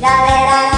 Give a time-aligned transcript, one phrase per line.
[0.00, 0.70] galera.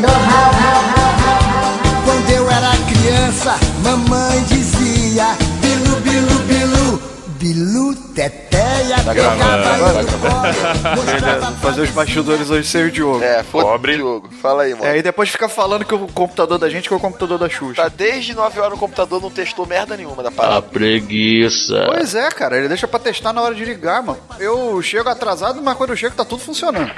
[0.00, 1.72] Do rau, rau, rau, rau.
[2.04, 4.69] Quando eu era criança, mamãe dizia
[9.14, 10.08] Tá pegava gravando,
[11.60, 13.22] Fazer os bastidores hoje sem o Diogo.
[13.22, 13.96] É, Pobre.
[13.96, 14.28] Diogo.
[14.40, 14.86] Fala aí, mano.
[14.86, 17.48] É, e depois fica falando que o computador da gente que é o computador da
[17.48, 17.82] Xuxa.
[17.82, 20.62] Tá desde 9 horas no computador, não testou merda nenhuma da parada.
[20.62, 21.84] preguiça.
[21.86, 24.18] Pois é, cara, ele deixa pra testar na hora de ligar, mano.
[24.38, 26.90] Eu chego atrasado, mas quando eu chego tá tudo funcionando.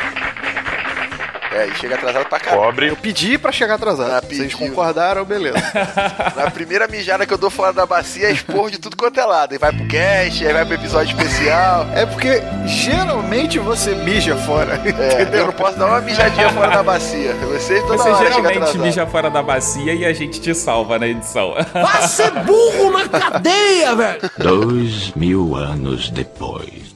[1.54, 2.62] É, e chega atrasado pra caralho.
[2.62, 2.88] Pobre.
[2.88, 4.10] Eu pedi pra chegar atrasado.
[4.12, 5.58] Ah, Vocês concordaram, beleza.
[6.36, 9.24] Na primeira mijada que eu dou fora da bacia, é expor de tudo quanto é
[9.24, 9.52] lado.
[9.52, 11.86] Aí vai pro cast, aí vai pro episódio especial.
[11.94, 14.80] É porque geralmente você mija fora.
[15.02, 17.34] É, eu não posso dar uma mijadinha fora da bacia.
[17.34, 21.54] Você toda Você geralmente mija fora da bacia e a gente te salva na edição.
[21.72, 24.30] Vai ser burro na cadeia, velho!
[24.38, 26.91] Dois mil anos depois.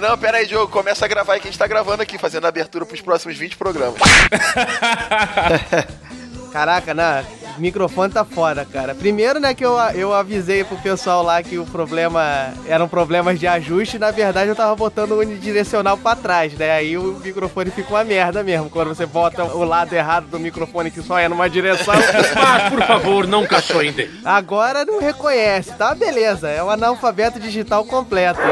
[0.00, 2.48] Não, pera aí, Diogo, começa a gravar que a gente tá gravando aqui, fazendo a
[2.48, 4.00] abertura pros próximos 20 programas.
[6.52, 7.24] Caraca, né?
[7.56, 8.94] O microfone tá fora, cara.
[8.94, 13.46] Primeiro, né, que eu, eu avisei pro pessoal lá que o problema eram problemas de
[13.46, 13.98] ajuste.
[13.98, 16.72] Na verdade, eu tava botando o unidirecional pra trás, né?
[16.72, 18.70] Aí o microfone fica uma merda mesmo.
[18.70, 21.94] Quando você bota o lado errado do microfone que só é numa direção.
[21.94, 24.10] Mas, por favor, não caçoende.
[24.24, 25.94] Agora não reconhece, tá?
[25.94, 26.48] Beleza.
[26.48, 28.40] É um analfabeto digital completo.
[28.40, 28.48] Né?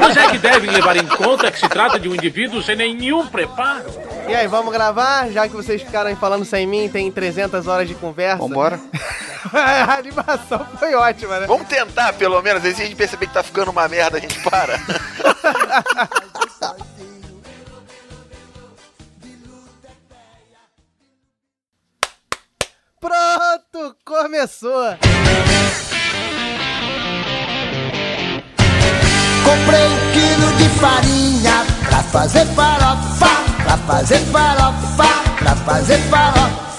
[0.00, 3.26] Mas é que devem levar em conta que se trata de um indivíduo sem nenhum
[3.26, 3.86] preparo.
[4.28, 5.30] E aí, vamos gravar?
[5.30, 8.38] Já que vocês ficaram aí falando sem mim, tem 300 horas de conversa.
[8.38, 8.80] Vambora.
[9.52, 11.46] a animação foi ótima, né?
[11.46, 14.20] Vamos tentar, pelo menos, aí se a gente perceber que tá ficando uma merda, a
[14.20, 14.78] gente para.
[23.04, 24.96] Pronto, começou!
[29.44, 33.28] Comprei um quilo de farinha pra fazer farofa,
[33.62, 36.73] pra fazer farofa, pra fazer farofa, fa.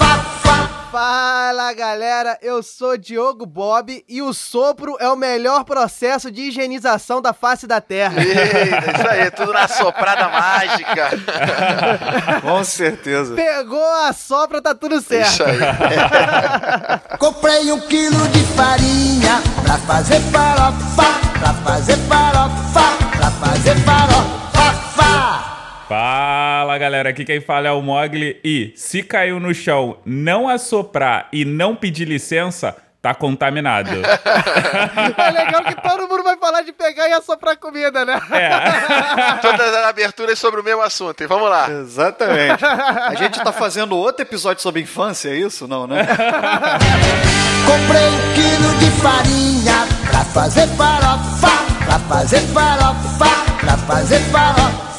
[0.95, 7.21] Fala galera, eu sou Diogo Bob e o sopro é o melhor processo de higienização
[7.21, 8.23] da face da Terra.
[8.23, 11.09] Eita, isso aí, tudo na soprada mágica.
[12.41, 13.35] Com certeza.
[13.35, 15.33] Pegou a sopra, tá tudo certo.
[15.33, 15.57] Isso aí.
[17.19, 23.84] Comprei um quilo de farinha pra fazer farofa, pra fazer farofa, pra fazer farofa.
[25.87, 31.27] Fala galera, aqui quem fala é o Mogli e se caiu no chão, não assoprar
[31.31, 33.91] e não pedir licença, tá contaminado.
[35.17, 38.19] É legal que todo mundo vai falar de pegar e assoprar comida, né?
[38.31, 39.37] É.
[39.41, 41.21] Todas as aberturas sobre o mesmo assunto.
[41.21, 41.69] E vamos lá.
[41.69, 42.63] Exatamente.
[42.65, 45.67] A gente tá fazendo outro episódio sobre infância, é isso?
[45.67, 46.05] Não, né?
[47.65, 54.94] Comprei um quilo de farinha pra fazer farofa, pra fazer farofa, pra fazer farofa, fa.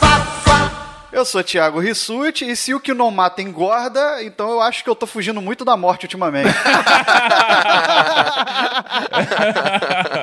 [1.16, 4.91] Eu sou Thiago Rissuti e se o que não mata engorda, então eu acho que
[4.91, 6.54] eu tô fugindo muito da morte ultimamente.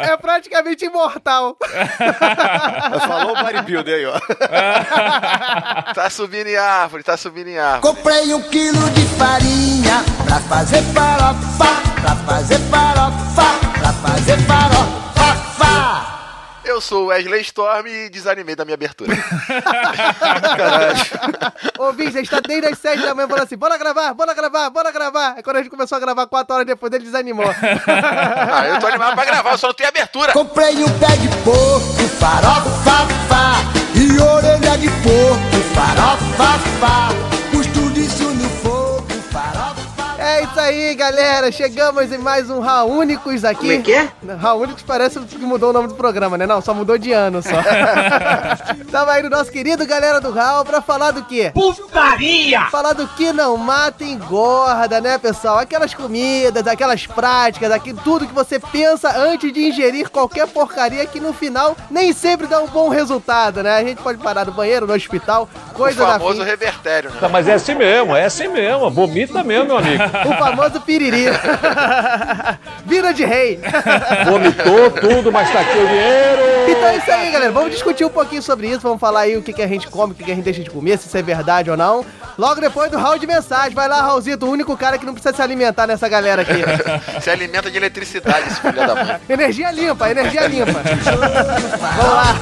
[0.04, 1.58] É praticamente imortal.
[3.08, 4.14] Falou o bodybuilder aí, ó.
[5.96, 7.82] Tá subindo em árvore, tá subindo em árvore.
[7.82, 13.46] Comprei um quilo de farinha pra fazer farofa, pra fazer farofa,
[13.80, 14.73] pra fazer farofa, fa.
[16.66, 19.14] Eu sou o Wesley Storm e desanimei da minha abertura.
[21.78, 24.34] Ô, Vince, a gente tá desde as 7 da manhã falando assim: bora gravar, bora
[24.34, 25.34] gravar, bora gravar.
[25.36, 27.46] Aí quando a gente começou a gravar 4 horas depois, ele desanimou.
[27.46, 30.32] Ah, eu tô animado pra gravar, eu só não tenho abertura.
[30.32, 33.54] Comprei um pé de porco, farofa, fa.
[33.96, 36.64] E orelha de porco, farofa,
[40.26, 41.52] É isso aí, galera.
[41.52, 43.60] Chegamos em mais um Raúnicos aqui.
[43.60, 44.08] Como é que é?
[44.40, 46.48] Raúnicos parece que mudou o nome do programa, né?
[46.48, 47.50] Não, só mudou de ano só.
[48.90, 51.52] Tava aí no nosso querido galera do Raul pra falar do quê?
[51.54, 52.62] Putaria!
[52.72, 55.58] Falar do que não mata e engorda, né, pessoal?
[55.60, 61.20] Aquelas comidas, aquelas práticas, aqui, tudo que você pensa antes de ingerir qualquer porcaria que
[61.20, 63.76] no final nem sempre dá um bom resultado, né?
[63.76, 66.46] A gente pode parar no banheiro, no hospital, O coisa da famoso fim.
[66.46, 67.28] revertério, né?
[67.30, 68.90] Mas é assim mesmo, é assim mesmo.
[68.90, 70.13] Vomita mesmo, meu amigo.
[70.26, 71.26] O famoso piriri.
[72.86, 73.60] Vira de rei.
[74.26, 76.42] Vomitou tudo, mas tá aqui o dinheiro.
[76.70, 77.52] Então é isso aí, galera.
[77.52, 78.82] Vamos discutir um pouquinho sobre isso.
[78.82, 80.62] Vamos falar aí o que, que a gente come, o que, que a gente deixa
[80.62, 82.06] de comer, se isso é verdade ou não.
[82.38, 83.74] Logo depois do round de mensagem.
[83.74, 86.54] Vai lá, Raulzito, o único cara que não precisa se alimentar nessa galera aqui.
[87.22, 89.20] Se alimenta de eletricidade, esse filho da mãe.
[89.30, 90.82] energia limpa, energia limpa.
[91.96, 92.36] Vamos lá.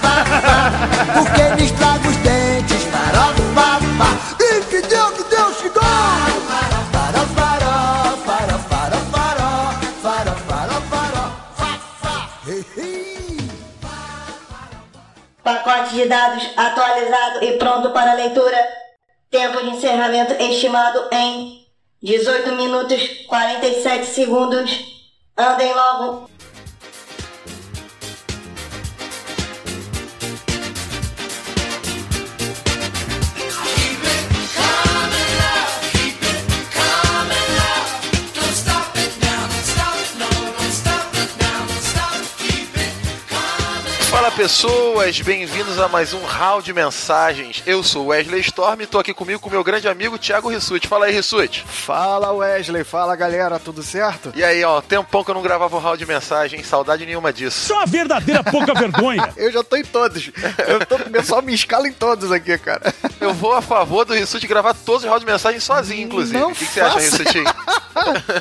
[1.13, 4.43] Porque me estraga os dentes, farofa, fa.
[4.43, 6.30] E que Deus, que Deus, que dói.
[15.43, 18.57] Pacote de dados atualizado e pronto para leitura.
[19.29, 21.65] Tempo de encerramento estimado em
[22.03, 24.69] 18 minutos 47 segundos.
[25.35, 26.29] Andem logo.
[44.31, 47.61] Fala pessoas, bem-vindos a mais um round de mensagens.
[47.65, 50.87] Eu sou Wesley Storm e tô aqui comigo com meu grande amigo Thiago Rissuti.
[50.87, 51.63] Fala aí, Rissuti.
[51.67, 54.31] Fala Wesley, fala galera, tudo certo?
[54.35, 57.67] E aí, ó, tempão que eu não gravava um round de mensagem, saudade nenhuma disso.
[57.67, 59.31] Só uma verdadeira pouca vergonha.
[59.35, 60.31] Eu já tô em todos.
[60.67, 62.93] Eu tô, pessoal me escala em todos aqui, cara.
[63.19, 66.37] Eu vou a favor do Rissuti gravar todos os rounds de mensagem sozinho, inclusive.
[66.39, 66.99] Não o que, que você acha.
[66.99, 67.43] Rissuti?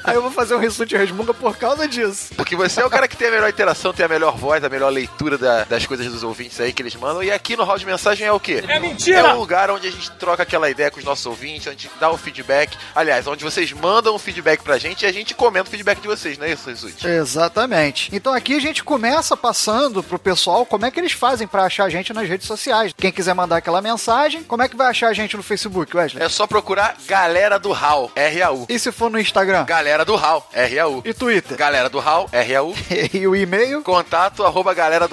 [0.05, 2.33] Aí eu vou fazer um Rissuti Resmunga por causa disso.
[2.37, 4.69] Porque você é o cara que tem a melhor interação, tem a melhor voz, a
[4.69, 7.23] melhor leitura da- das coisas dos ouvintes aí que eles mandam.
[7.23, 8.63] E aqui no Round de Mensagem é o quê?
[8.69, 9.19] É mentira!
[9.21, 11.89] É um lugar onde a gente troca aquela ideia com os nossos ouvintes, onde a
[11.89, 12.77] gente dá o feedback.
[12.95, 16.07] Aliás, onde vocês mandam o feedback pra gente e a gente comenta o feedback de
[16.09, 17.07] vocês, não é isso, Rissuti?
[17.07, 18.11] Exatamente.
[18.13, 21.85] Então aqui a gente começa passando pro pessoal como é que eles fazem pra achar
[21.85, 22.93] a gente nas redes sociais.
[22.97, 26.23] Quem quiser mandar aquela mensagem, como é que vai achar a gente no Facebook, Wesley?
[26.23, 28.67] É só procurar Galera do HAL, R-A-U.
[28.69, 29.65] E se for no Instagram?
[29.65, 31.03] Galera do HAL, R-A-U.
[31.05, 31.57] E Twitter?
[31.57, 32.75] Galera do HAL, R-A-U.
[33.13, 33.83] E o e-mail?
[33.83, 35.09] Contato arroba galera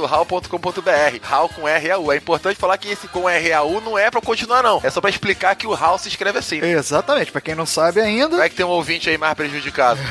[0.58, 1.20] do HAL.com.br.
[1.24, 2.12] HAL com R-A-U.
[2.12, 4.82] É importante falar que esse com R-A-U não é pra continuar, não.
[4.84, 6.60] É só pra explicar que o HAL se escreve assim.
[6.64, 8.38] Exatamente, pra quem não sabe ainda.
[8.38, 10.00] Vai que tem um ouvinte aí mais prejudicado.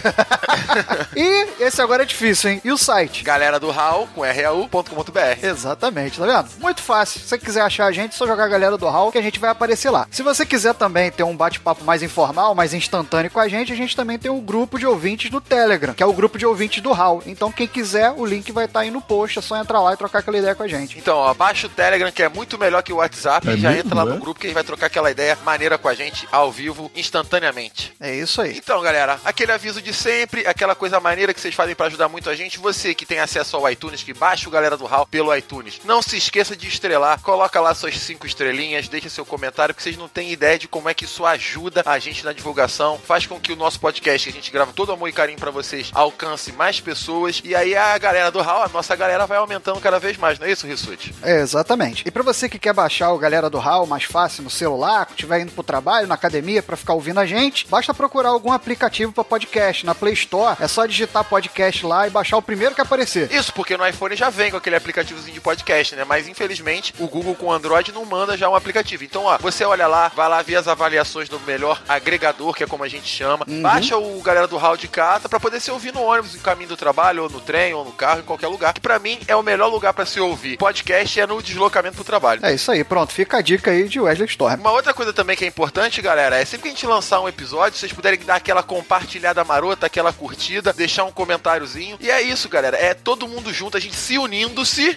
[1.15, 2.61] E esse agora é difícil, hein?
[2.65, 3.23] E o site?
[3.23, 5.43] galera do HAL com R-A-U.com.br.
[5.43, 6.49] Exatamente, tá vendo?
[6.61, 7.21] Muito fácil.
[7.21, 9.23] Se você quiser achar a gente, é só jogar a galera do Hall que a
[9.23, 10.07] gente vai aparecer lá.
[10.11, 13.77] Se você quiser também ter um bate-papo mais informal, mais instantâneo com a gente, a
[13.77, 16.83] gente também tem um grupo de ouvintes do Telegram, que é o grupo de ouvintes
[16.83, 17.23] do Hall.
[17.27, 19.97] Então, quem quiser, o link vai estar aí no post, é só entrar lá e
[19.97, 20.99] trocar aquela ideia com a gente.
[20.99, 23.49] Então, ó, baixa o Telegram, que é muito melhor que o WhatsApp.
[23.49, 24.15] É e já mesmo, entra lá é?
[24.15, 26.91] no grupo que a gente vai trocar aquela ideia maneira com a gente, ao vivo,
[26.95, 27.95] instantaneamente.
[28.01, 28.57] É isso aí.
[28.57, 32.31] Então, galera, aquele aviso de sempre, aquela coisa maneira que vocês fazem pra ajudar muito
[32.31, 32.59] a gente.
[32.59, 35.81] Você que tem acesso ao iTunes, que baixa o Galera do Hall pelo iTunes.
[35.85, 39.97] Não se esqueça de estrelar, coloca lá suas cinco estrelinhas, deixa seu comentário, porque vocês
[39.97, 43.39] não têm ideia de como é que isso ajuda a gente na divulgação, faz com
[43.39, 46.53] que o nosso podcast, que a gente grava todo amor e carinho pra vocês, alcance
[46.53, 47.41] mais pessoas.
[47.45, 50.47] E aí a galera do Hall, a nossa galera vai aumentando cada vez mais, não
[50.47, 51.15] é isso, Rissuti?
[51.23, 52.03] É, exatamente.
[52.07, 55.13] E pra você que quer baixar o Galera do Hall mais fácil no celular, que
[55.13, 59.13] estiver indo pro trabalho, na academia, pra ficar ouvindo a gente, basta procurar algum aplicativo
[59.13, 59.87] pra podcast.
[59.87, 63.31] Na Play Store, é só digitar podcast lá e baixar o primeiro que aparecer.
[63.33, 66.05] Isso, porque no iPhone já vem com aquele aplicativozinho de podcast, né?
[66.05, 69.05] Mas infelizmente o Google com Android não manda já um aplicativo.
[69.05, 72.67] Então, ó, você olha lá, vai lá ver as avaliações do melhor agregador, que é
[72.67, 73.47] como a gente chama.
[73.63, 76.69] Baixa o galera do Hall de casa pra poder se ouvir no ônibus, no caminho
[76.69, 78.73] do trabalho, ou no trem, ou no carro, em qualquer lugar.
[78.73, 80.57] Que pra mim é o melhor lugar pra se ouvir.
[80.57, 82.41] Podcast é no deslocamento pro trabalho.
[82.45, 83.13] É isso aí, pronto.
[83.13, 84.61] Fica a dica aí de Wesley Storm.
[84.61, 87.29] Uma outra coisa também que é importante, galera, é sempre que a gente lançar um
[87.29, 91.97] episódio, vocês puderem dar aquela compartilhada marota, aquela curtida, deixar um comentáriozinho.
[92.01, 92.77] E é isso, galera.
[92.77, 94.97] É todo mundo junto, a gente se unindo-se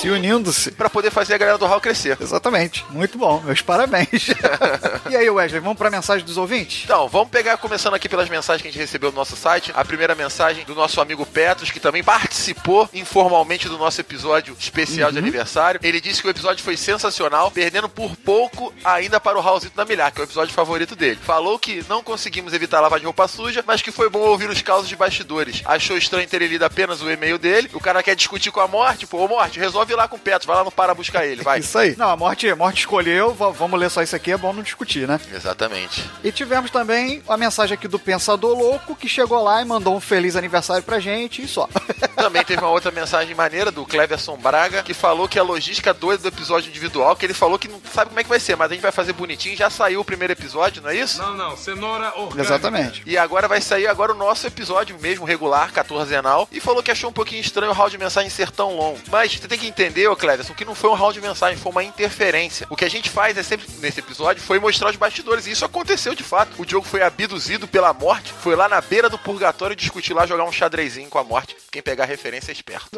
[0.00, 0.70] Se unindo-se.
[0.72, 2.16] pra poder fazer a galera do Hall crescer.
[2.20, 2.84] Exatamente.
[2.90, 3.40] Muito bom.
[3.40, 4.28] Meus parabéns.
[5.10, 6.84] e aí, Wesley, vamos pra mensagem dos ouvintes?
[6.84, 9.72] Então, vamos pegar começando aqui pelas mensagens que a gente recebeu no nosso site.
[9.74, 15.10] A primeira mensagem do nosso amigo Petros, que também participou informalmente do nosso episódio especial
[15.12, 15.80] de aniversário.
[15.82, 19.84] Ele disse que o episódio foi sensacional, perdendo por pouco ainda para o Raulzito da
[19.84, 21.18] Milhar, que é o episódio favorito dele.
[21.22, 24.60] Falou que não conseguimos evitar lavar de roupa suja, mas que foi bom ouvir os
[24.62, 25.62] causos de bastidores.
[25.64, 27.70] Achou estranho ter lido apenas o e-mail dele.
[27.72, 29.06] O cara quer discutir com a morte.
[29.06, 31.42] Pô, ô morte, resolve ir lá com o Petros, vai lá no para buscar ele,
[31.42, 31.60] vai.
[31.60, 31.94] Isso aí.
[31.96, 34.62] Não, a morte, a morte escolheu, va- vamos ler só isso aqui, é bom não
[34.62, 35.20] discutir, né?
[35.32, 36.02] Exatamente.
[36.24, 40.00] E tivemos também a mensagem aqui do Pensador Louco, que chegou lá e mandou um
[40.00, 41.68] feliz aniversário pra gente e só.
[42.16, 46.22] Também teve uma outra mensagem maneira do Cleverson Braga, que falou que a logística doida
[46.22, 48.70] do episódio individual, que ele falou que não sabe como é que vai ser, mas
[48.70, 49.56] a gente vai fazer bonitinho.
[49.56, 51.18] Já saiu o primeiro episódio, não é isso?
[51.18, 52.40] Não, não, cenoura orgânica.
[52.42, 53.02] Exatamente.
[53.06, 57.10] E agora vai sair agora o nosso episódio mesmo regular, 14enal, e falou que achou
[57.10, 58.98] um pouquinho estranho o round de mensagem ser tão longo.
[59.10, 61.72] Mas você tem que entender, ô Cleverson, que não foi um round de mensagem, foi
[61.72, 62.66] uma interferência.
[62.70, 65.64] O que a gente faz é sempre, nesse episódio, foi mostrar os bastidores, e isso
[65.64, 66.50] aconteceu de fato.
[66.58, 70.44] O Diogo foi abduzido pela morte, foi lá na beira do purgatório discutir lá, jogar
[70.44, 71.56] um xadrezinho com a morte.
[71.70, 72.88] Quem pegar referência é esperto.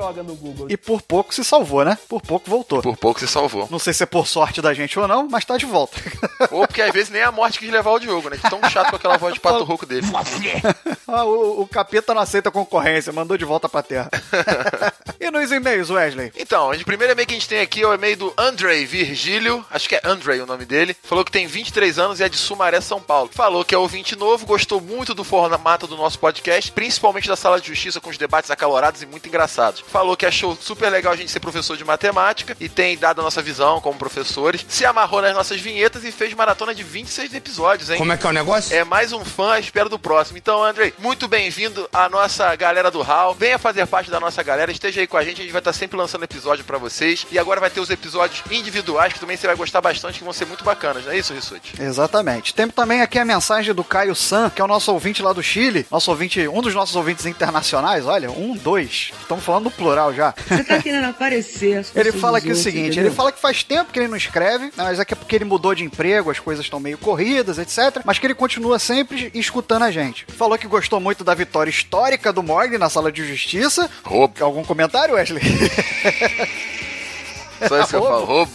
[0.69, 1.99] E por pouco se salvou, né?
[2.09, 2.83] Por pouco voltou.
[2.83, 3.69] Por pouco se salvou.
[3.71, 5.97] Não sei se é por sorte da gente ou não, mas tá de volta.
[6.51, 8.37] Ou porque às vezes nem a morte quis levar o Diogo, né?
[8.37, 10.07] De Tão chato com aquela voz de pato rouco dele.
[11.11, 14.11] Ah, o, o capeta não aceita concorrência, mandou de volta pra terra.
[15.19, 16.31] e nos e-mails, Wesley?
[16.37, 19.65] Então, o primeiro e-mail que a gente tem aqui é o e-mail do Andrei Virgílio,
[19.71, 20.95] acho que é Andrei o nome dele.
[21.03, 23.31] Falou que tem 23 anos e é de Sumaré, São Paulo.
[23.33, 27.59] Falou que é ouvinte novo, gostou muito do formato do nosso podcast, principalmente da sala
[27.59, 29.83] de justiça com os debates acalorados e muito engraçados.
[29.89, 33.25] Falou que achou super legal a gente ser professor de matemática e tem dado a
[33.25, 34.65] nossa visão como professores.
[34.69, 37.99] Se amarrou nas nossas vinhetas e fez maratona de 26 episódios, hein?
[37.99, 38.75] Como é que é o negócio?
[38.75, 40.39] É mais um fã à espera do próximo.
[40.39, 43.35] Então, Andrei, muito bem-vindo à nossa galera do HAL.
[43.35, 45.73] Venha fazer parte da nossa galera, esteja aí com a gente, a gente vai estar
[45.73, 47.27] sempre lançando episódio pra vocês.
[47.31, 50.33] E agora vai ter os episódios individuais que também você vai gostar bastante, que vão
[50.33, 51.75] ser muito bacanas, não é isso, Rissuti?
[51.81, 52.55] Exatamente.
[52.55, 55.43] Temos também aqui a mensagem do Caio San, que é o nosso ouvinte lá do
[55.43, 59.11] Chile, nosso ouvinte, um dos nossos ouvintes internacionais, olha, um, dois.
[59.21, 60.35] Estamos falando no plural já.
[60.49, 61.79] Você tá querendo aparecer.
[61.79, 63.07] as Ele fala aqui o dos outros, seguinte, entendeu?
[63.07, 65.45] ele fala que faz tempo que ele não escreve, mas é que é porque ele
[65.45, 68.03] mudou de emprego, as coisas estão meio corridas, etc.
[68.05, 70.25] Mas que ele continua sempre escutando a gente.
[70.29, 73.91] Falou que gostou muito da vitória histórica do Morgan na sala de justiça.
[74.05, 74.35] Roubo.
[74.41, 75.43] Algum comentário, Wesley?
[77.67, 78.53] Só isso que eu falo, roubo.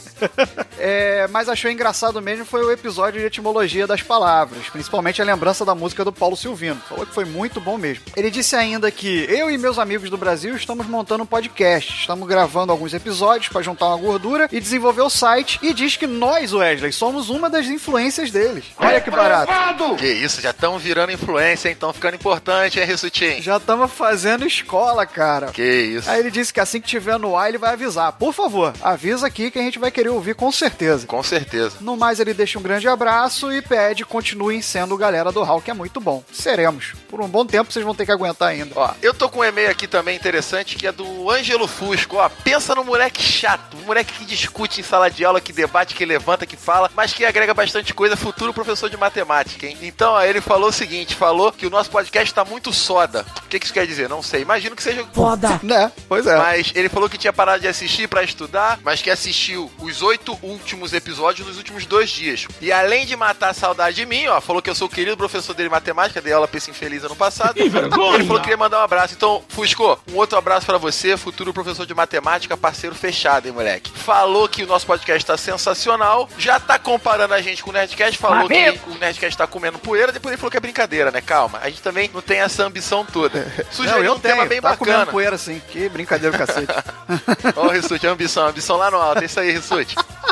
[0.78, 5.64] É, mas achou engraçado mesmo foi o episódio de etimologia das palavras, principalmente a lembrança
[5.64, 6.82] da música do Paulo Silvino.
[6.90, 8.04] Falou que foi muito bom mesmo.
[8.16, 12.28] Ele disse ainda que eu e meus amigos do Brasil estamos montando um podcast, estamos
[12.28, 15.60] gravando alguns episódios para juntar uma gordura e desenvolver o site.
[15.62, 18.66] E diz que nós, Wesley, somos uma das influências deles.
[18.78, 19.52] Olha que barato.
[19.98, 21.74] Que isso, já estão virando influência, hein?
[21.74, 23.42] Estão ficando importante, hein, Rissutinho?
[23.42, 25.48] Já estamos fazendo escola, cara.
[25.48, 26.10] Que isso.
[26.10, 28.12] Aí ele disse que assim que tiver no ar, ele vai avisar.
[28.14, 31.06] Por favor, avisa aqui que a gente vai querer ouvir com certeza.
[31.08, 31.78] Com certeza.
[31.82, 35.72] No mais, ele deixa um grande abraço e pede continuem sendo galera do Hall, que
[35.72, 36.24] é muito bom.
[36.32, 36.94] Seremos.
[37.08, 38.72] Por um bom tempo vocês vão ter que aguentar ainda.
[38.76, 42.18] Ó, eu tô com um e-mail aqui também interessante que é do Ângelo Fusco.
[42.18, 45.96] Ó, pensa no moleque chato, um moleque que discute em sala de aula, que debate,
[45.96, 49.78] que levanta, que fala, mas que agrega bastante coisa, futuro professor de matemática, hein?
[49.82, 53.26] Então, ó, ele falou o seguinte: falou que o nosso podcast tá muito soda.
[53.46, 54.10] O que, que isso quer dizer?
[54.10, 54.42] Não sei.
[54.42, 55.06] Imagino que seja.
[55.14, 55.60] Foda.
[55.62, 55.92] Né?
[56.08, 56.38] Pois é.
[56.38, 60.38] Mas ele falou que tinha parado de assistir pra estudar, mas que assistiu os oito
[60.42, 62.48] últimos episódios nos últimos dois dias.
[62.62, 65.16] E além de matar a saudade de mim, ó, falou que eu sou o querido
[65.18, 67.56] professor dele de matemática, dei aula pra esse infeliz ano passado.
[67.56, 68.16] Que vergonha!
[68.16, 69.14] Ele falou que queria mandar um abraço.
[69.14, 73.92] Então, Fusco, um outro abraço pra você, futuro professor de matemática, parceiro fechado, hein, moleque.
[73.92, 78.18] Falou que o nosso podcast tá sensacional, já tá comparando a gente com o Nerdcast,
[78.18, 81.22] falou que o Nerdcast tá comendo poeira, depois ele falou que é brincadeira, né?
[81.22, 83.46] Calma, a gente também não tem essa ambição toda.
[83.72, 84.50] Sugeriu eu um tema tenho.
[84.50, 85.12] bem tá comendo bacana.
[85.12, 85.62] poeira assim.
[85.70, 86.74] Que brincadeira, cacete.
[87.56, 89.22] Ó, o Rissuti, ambição, ambição lá no alto.
[89.22, 89.83] É isso aí, Rissuti.
[89.84, 90.23] noite.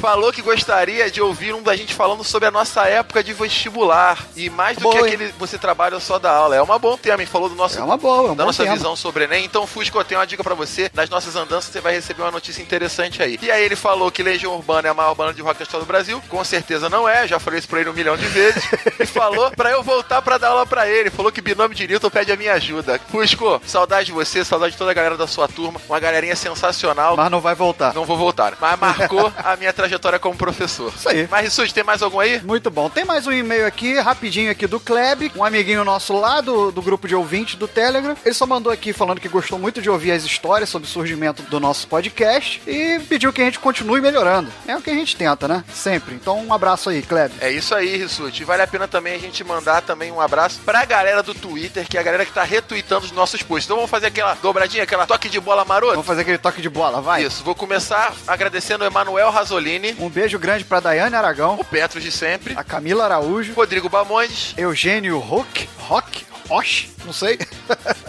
[0.00, 4.16] Falou que gostaria de ouvir um da gente falando sobre a nossa época de vestibular.
[4.34, 5.06] E mais do Boa, que hein?
[5.06, 6.56] aquele você trabalha só da aula.
[6.56, 7.26] É uma bom tema, hein?
[7.26, 7.78] Falou do nosso.
[7.78, 8.74] É uma boa, é um da nossa tema.
[8.74, 9.44] visão sobre Enem.
[9.44, 10.90] Então, Fusco, eu tenho uma dica pra você.
[10.94, 13.38] Nas nossas andanças, você vai receber uma notícia interessante aí.
[13.42, 15.84] E aí ele falou que Legião Urbana é a maior banda de rock da história
[15.84, 16.22] do Brasil.
[16.30, 17.28] Com certeza não é.
[17.28, 18.64] Já falei isso pra ele um milhão de vezes.
[18.98, 21.10] e falou pra eu voltar pra dar aula pra ele.
[21.10, 22.98] Falou que binômio de Newton pede a minha ajuda.
[23.10, 25.78] Fusco, saudade de você, saudade de toda a galera da sua turma.
[25.86, 27.16] Uma galerinha sensacional.
[27.18, 27.92] Mas não vai voltar.
[27.92, 28.54] Não vou voltar.
[28.58, 29.89] Mas marcou a minha trajetória
[30.20, 30.92] como professor.
[30.94, 31.28] Isso aí.
[31.30, 32.40] Mas, Rissuti, tem mais algum aí?
[32.42, 32.88] Muito bom.
[32.88, 36.82] Tem mais um e-mail aqui, rapidinho aqui do Kleb, um amiguinho nosso lá do, do
[36.82, 38.16] grupo de ouvintes do Telegram.
[38.24, 41.42] Ele só mandou aqui falando que gostou muito de ouvir as histórias sobre o surgimento
[41.44, 44.50] do nosso podcast e pediu que a gente continue melhorando.
[44.66, 45.64] É o que a gente tenta, né?
[45.72, 46.14] Sempre.
[46.14, 47.32] Então, um abraço aí, Kleb.
[47.40, 48.44] É isso aí, Rissuti.
[48.44, 51.96] Vale a pena também a gente mandar também um abraço pra galera do Twitter, que
[51.96, 53.66] é a galera que tá retweetando os nossos posts.
[53.66, 55.92] Então vamos fazer aquela dobradinha, aquela toque de bola maroto?
[55.92, 57.24] Vamos fazer aquele toque de bola, vai.
[57.24, 62.02] Isso, vou começar agradecendo o Emanuel Rasolini, Um beijo grande pra Daiane Aragão, o Petros
[62.02, 67.38] de sempre, a Camila Araújo, Rodrigo Bamondes, Eugênio Rock, Rock, Osh, não sei,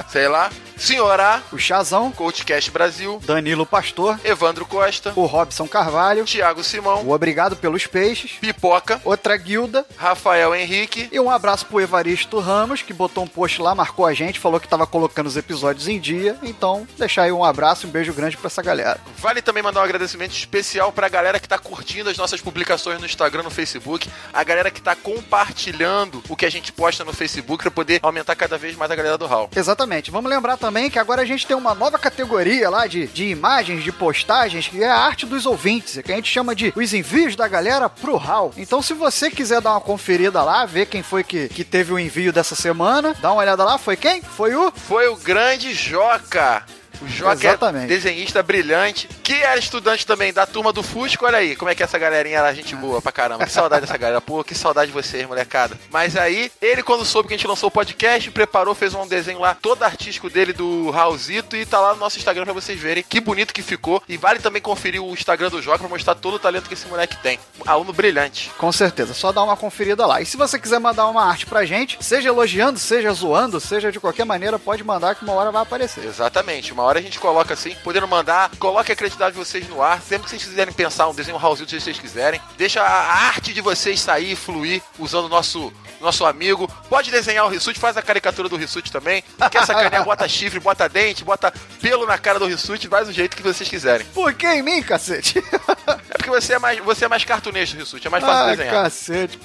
[0.09, 6.63] sei lá, Senhorá, o Chazão, Coachcast Brasil, Danilo Pastor, Evandro Costa, o Robson Carvalho, Thiago
[6.63, 12.39] Simão, o Obrigado pelos Peixes, Pipoca, outra guilda, Rafael Henrique, E um abraço pro Evaristo
[12.39, 15.87] Ramos, que botou um post lá, marcou a gente, falou que tava colocando os episódios
[15.87, 16.35] em dia.
[16.41, 18.99] Então, deixar aí um abraço e um beijo grande pra essa galera.
[19.19, 23.05] Vale também mandar um agradecimento especial pra galera que tá curtindo as nossas publicações no
[23.05, 27.63] Instagram, no Facebook, a galera que tá compartilhando o que a gente posta no Facebook
[27.63, 29.49] pra poder aumentar cada vez mais a galera do Hall.
[29.55, 30.11] Exatamente.
[30.11, 33.83] Vamos lembrar também que agora a gente tem uma nova categoria lá de, de imagens,
[33.83, 37.35] de postagens, que é a arte dos ouvintes, que a gente chama de os envios
[37.35, 38.53] da galera pro HAL.
[38.57, 41.99] Então, se você quiser dar uma conferida lá, ver quem foi que, que teve o
[41.99, 43.77] envio dessa semana, dá uma olhada lá.
[43.77, 44.21] Foi quem?
[44.21, 46.63] Foi o Foi o grande Joca.
[47.01, 47.85] O Joca Exatamente.
[47.85, 51.25] é desenhista brilhante, que era estudante também da turma do Fusco.
[51.25, 53.45] Olha aí, como é que essa galerinha era gente boa pra caramba.
[53.45, 54.21] Que saudade dessa galera.
[54.21, 55.77] Pô, que saudade de vocês, molecada.
[55.89, 59.39] Mas aí, ele quando soube que a gente lançou o podcast, preparou, fez um desenho
[59.39, 63.03] lá todo artístico dele do Raulzito e tá lá no nosso Instagram pra vocês verem
[63.07, 64.01] que bonito que ficou.
[64.07, 66.87] E vale também conferir o Instagram do Joca pra mostrar todo o talento que esse
[66.87, 67.39] moleque tem.
[67.65, 68.51] Aluno brilhante.
[68.57, 70.21] Com certeza, só dá uma conferida lá.
[70.21, 73.99] E se você quiser mandar uma arte pra gente, seja elogiando, seja zoando, seja de
[73.99, 76.05] qualquer maneira, pode mandar que uma hora vai aparecer.
[76.05, 79.67] Exatamente, uma hora hora a gente coloca assim, podendo mandar, coloque a criatividade de vocês
[79.67, 82.39] no ar, sempre que vocês quiserem pensar um desenho Raulzito, se vocês quiserem.
[82.57, 86.67] Deixa a arte de vocês sair, fluir, usando o nosso nosso amigo.
[86.89, 89.23] Pode desenhar o Rissuti, faz a caricatura do Rissuti também.
[89.51, 93.37] Quer sacanear, bota chifre, bota dente, bota pelo na cara do Rissuti, faz do jeito
[93.37, 94.05] que vocês quiserem.
[94.07, 95.41] Por que em mim, cacete?
[96.09, 98.83] É porque você é mais, você é mais cartunesto, Rissuti, é mais fácil Ai, desenhar.
[98.83, 99.39] cacete.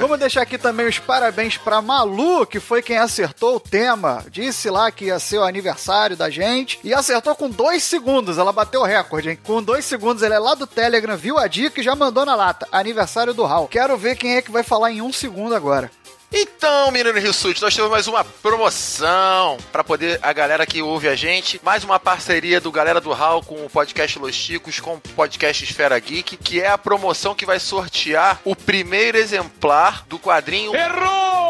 [0.00, 4.24] Vamos deixar aqui também os parabéns pra Malu, que foi quem acertou o tema.
[4.30, 6.39] Disse lá que ia ser o aniversário da gente.
[6.82, 8.38] E acertou com dois segundos.
[8.38, 9.38] Ela bateu o recorde, hein?
[9.44, 12.34] Com dois segundos, ele é lá do Telegram, viu a dica e já mandou na
[12.34, 12.66] lata.
[12.72, 13.68] Aniversário do Hal.
[13.68, 15.90] Quero ver quem é que vai falar em um segundo agora.
[16.32, 21.16] Então, menino Rissuti, nós temos mais uma promoção para poder a galera que ouve a
[21.16, 25.00] gente, mais uma parceria do Galera do Hall com o podcast Los Chicos, com o
[25.00, 30.72] podcast Esfera Geek, que é a promoção que vai sortear o primeiro exemplar do quadrinho
[30.72, 31.40] Errou!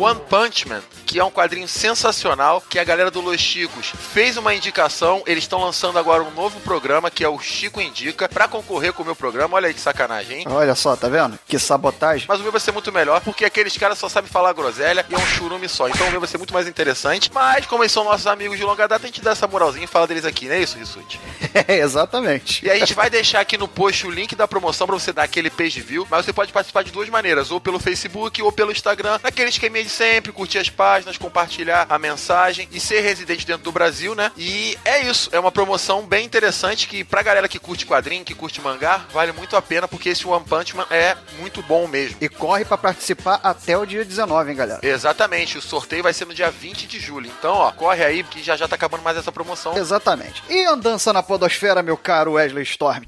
[0.00, 4.36] One Punch Man, que é um quadrinho sensacional, que a galera do Los Chicos fez
[4.36, 8.46] uma indicação, eles estão lançando agora um novo programa, que é o Chico Indica, para
[8.46, 10.46] concorrer com o meu programa, olha aí que sacanagem, hein?
[10.48, 11.38] Olha só, tá vendo?
[11.46, 12.26] Que sabotagem.
[12.28, 15.14] Mas o meu vai ser muito melhor, porque aqueles caras só sabem falar groselha e
[15.14, 15.88] é um churume só.
[15.88, 17.30] Então o meu vai ser muito mais interessante.
[17.32, 19.88] Mas, como eles são nossos amigos de longa data, a gente dá essa moralzinha e
[19.88, 21.20] fala deles aqui, não é isso, Rissuti?
[21.54, 22.64] É, exatamente.
[22.64, 25.22] E a gente vai deixar aqui no post o link da promoção pra você dar
[25.22, 26.06] aquele page view.
[26.10, 29.84] Mas você pode participar de duas maneiras, ou pelo Facebook ou pelo Instagram, naquele esqueminha
[29.84, 34.32] de sempre, curtir as páginas, compartilhar a mensagem e ser residente dentro do Brasil, né?
[34.36, 38.34] E é isso, é uma promoção bem interessante que pra galera que curte quadrinho, que
[38.34, 42.16] curte mangá, vale muito a pena, porque esse One Punch Man é muito bom mesmo.
[42.20, 44.80] E corre pra participar até o dia 19, hein, galera?
[44.82, 47.30] Exatamente, o sorteio vai ser no dia 20 de julho.
[47.38, 49.76] Então, ó, corre aí, porque já já tá acabando mais essa promoção.
[49.76, 50.42] Exatamente.
[50.48, 53.04] E andança na podosfera, meu caro Wesley Storm?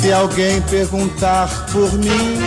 [0.00, 2.38] Se alguém perguntar por mim,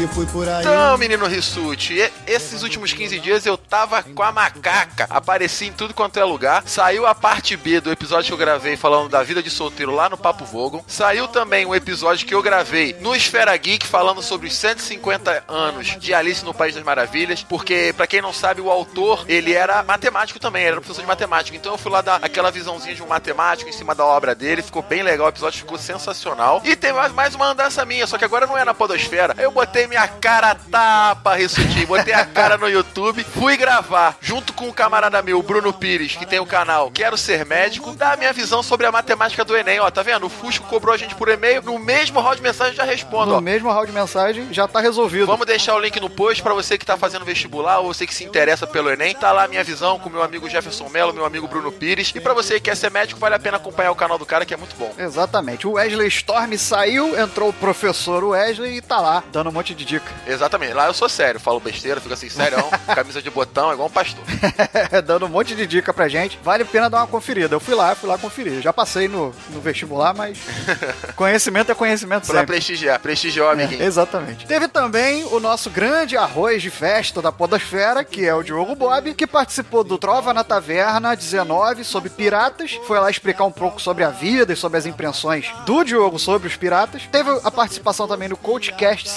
[0.00, 0.60] que fui por aí.
[0.60, 5.06] Então, menino Rissuti, esses últimos 15 dias eu tava com a macaca.
[5.10, 6.62] Apareci em tudo quanto é lugar.
[6.64, 10.08] Saiu a parte B do episódio que eu gravei falando da vida de solteiro lá
[10.08, 10.82] no Papo Vogon.
[10.86, 15.98] Saiu também o episódio que eu gravei no Esfera Geek falando sobre os 150 anos
[15.98, 17.42] de Alice no País das Maravilhas.
[17.42, 21.56] Porque, pra quem não sabe, o autor, ele era matemático também, era professor de matemática.
[21.56, 24.62] Então eu fui lá dar aquela visãozinha de um matemático em cima da obra dele.
[24.62, 26.62] Ficou bem legal, o episódio ficou sensacional.
[26.64, 29.34] E tem mais, mais uma andança minha, só que agora não é na Podosfera.
[29.36, 31.84] Eu botei minha cara tapa, Rissuti.
[31.84, 36.14] Botei a cara no YouTube, fui gravar junto com um camarada meu, o Bruno Pires,
[36.16, 39.56] que tem o canal Quero Ser Médico, dar a minha visão sobre a matemática do
[39.56, 39.80] Enem.
[39.80, 40.26] Ó, tá vendo?
[40.26, 43.38] O Fusco cobrou a gente por e-mail, no mesmo round de mensagem já respondo, No
[43.38, 43.40] ó.
[43.40, 45.26] mesmo round de mensagem já tá resolvido.
[45.26, 48.14] Vamos deixar o link no post pra você que tá fazendo vestibular ou você que
[48.14, 49.14] se interessa pelo Enem.
[49.14, 52.12] Tá lá a minha visão com meu amigo Jefferson Mello, meu amigo Bruno Pires.
[52.14, 54.44] E pra você que quer ser médico, vale a pena acompanhar o canal do cara
[54.46, 54.94] que é muito bom.
[54.96, 55.66] Exatamente.
[55.66, 59.79] O Wesley Storm saiu, entrou o professor Wesley e tá lá, dando um monte de
[59.84, 60.10] dica.
[60.26, 60.72] Exatamente.
[60.72, 62.58] Lá eu sou sério, falo besteira, fico assim, sério,
[62.94, 64.24] camisa de botão, igual um pastor.
[65.04, 66.38] dando um monte de dica pra gente.
[66.42, 67.54] Vale a pena dar uma conferida.
[67.54, 68.60] Eu fui lá, fui lá conferir.
[68.60, 70.38] Já passei no, no vestibular, mas
[71.16, 72.46] conhecimento é conhecimento Pra sempre.
[72.54, 73.82] prestigiar, prestigiar o amiguinho.
[73.82, 74.46] É, exatamente.
[74.46, 79.14] Teve também o nosso grande arroz de festa da Podosfera, que é o Diogo Bob,
[79.14, 82.78] que participou do Trova na Taverna 19 sobre piratas.
[82.86, 86.48] Foi lá explicar um pouco sobre a vida e sobre as impressões do Diogo sobre
[86.48, 87.02] os piratas.
[87.10, 89.08] Teve a participação também no CoachCast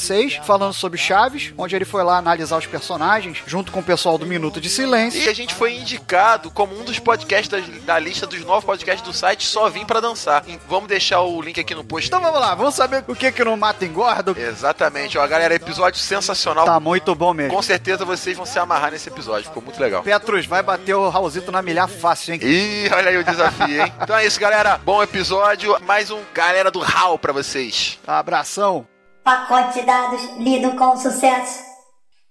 [0.00, 4.16] 116, falando sobre Chaves, onde ele foi lá analisar os personagens junto com o pessoal
[4.16, 5.22] do Minuto de Silêncio.
[5.22, 9.06] E a gente foi indicado como um dos podcasts da, da lista dos novos podcasts
[9.06, 10.44] do site Só Vim Pra Dançar.
[10.68, 12.08] Vamos deixar o link aqui no post.
[12.08, 14.34] Então vamos lá, vamos saber o que que não mata engorda.
[14.36, 16.64] Exatamente, ó, galera, episódio sensacional.
[16.64, 17.54] Tá muito bom mesmo.
[17.54, 20.02] Com certeza vocês vão se amarrar nesse episódio, ficou muito legal.
[20.02, 22.40] Petrus, vai bater o Raulzito na milhar fácil, hein?
[22.42, 23.92] Ih, olha aí o desafio, hein?
[24.00, 24.78] Então é isso, galera.
[24.78, 25.76] Bom episódio.
[25.86, 27.98] Mais um galera do Hall pra vocês.
[28.06, 28.86] Abração.
[29.30, 31.62] Pacote de dados lido com sucesso.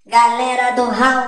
[0.05, 1.27] Galera do Hall.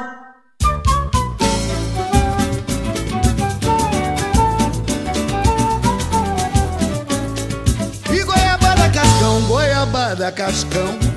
[8.13, 11.10] E goiabada cascão, goiabada cascão.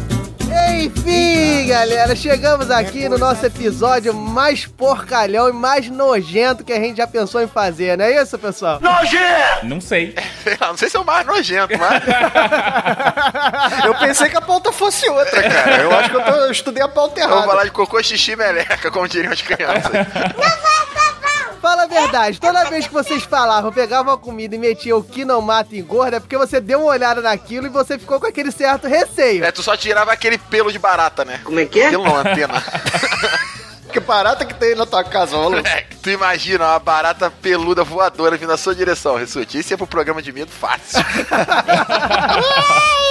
[0.73, 6.97] Enfim, galera, chegamos aqui no nosso episódio mais porcalhão e mais nojento que a gente
[6.99, 8.79] já pensou em fazer, não é isso, pessoal?
[9.63, 10.15] Não sei.
[10.61, 12.03] Não sei se é o mais nojento, mas.
[13.85, 15.83] Eu pensei que a pauta fosse outra, cara.
[15.83, 17.47] Eu acho que eu, tô- eu estudei a pauta Vamos errada.
[17.51, 19.91] falar de cocô, xixi meleca, como diriam as crianças.
[21.65, 25.25] Fala a verdade, toda vez que vocês falavam, pegavam a comida e metiam o que
[25.25, 28.27] não mata e engorda, é porque você deu uma olhada naquilo e você ficou com
[28.27, 29.43] aquele certo receio.
[29.43, 31.41] É, tu só tirava aquele pelo de barata, né?
[31.43, 31.89] Como é que é?
[31.89, 32.63] Pelo não, antena.
[33.95, 35.65] Que barata que tem na tua casa, maluco.
[35.69, 39.61] É, tu imagina uma barata peluda voadora vindo na sua direção, Rissuti.
[39.61, 40.99] Isso é pro programa de medo fácil.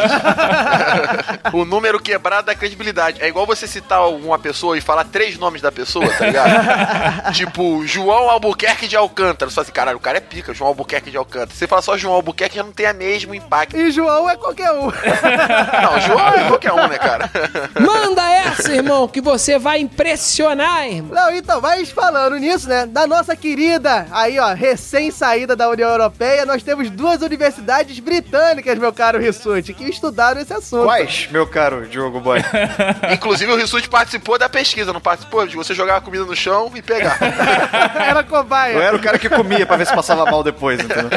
[1.53, 3.21] o número quebrado da credibilidade.
[3.21, 7.31] É igual você citar uma pessoa e falar três nomes da pessoa, tá ligado?
[7.33, 9.51] tipo, João Albuquerque de Alcântara.
[9.51, 11.51] Você fala assim, caralho, o cara é pica, João Albuquerque de Alcântara.
[11.53, 13.77] Você fala só João Albuquerque já não tem a mesmo impacto.
[13.77, 14.85] E João é qualquer um.
[15.81, 17.29] Não, João é qualquer um, né, cara?
[17.79, 21.13] Manda essa, irmão, que você vai impressionar, irmão.
[21.13, 26.45] Não, então, mas falando nisso, né, da nossa querida, aí ó, recém-saída da União Europeia,
[26.45, 30.85] nós temos duas universidades britânicas, meu caro Rissuti, que estudaram esse assunto.
[30.85, 32.39] Quais, meu caro Diogo Boy?
[33.11, 35.45] Inclusive o Rissuti participou da pesquisa, não participou?
[35.47, 37.17] De você jogar a comida no chão e pegar.
[37.95, 38.73] Era cobaia.
[38.73, 41.09] Eu era o cara que comia pra ver se passava mal depois, entendeu?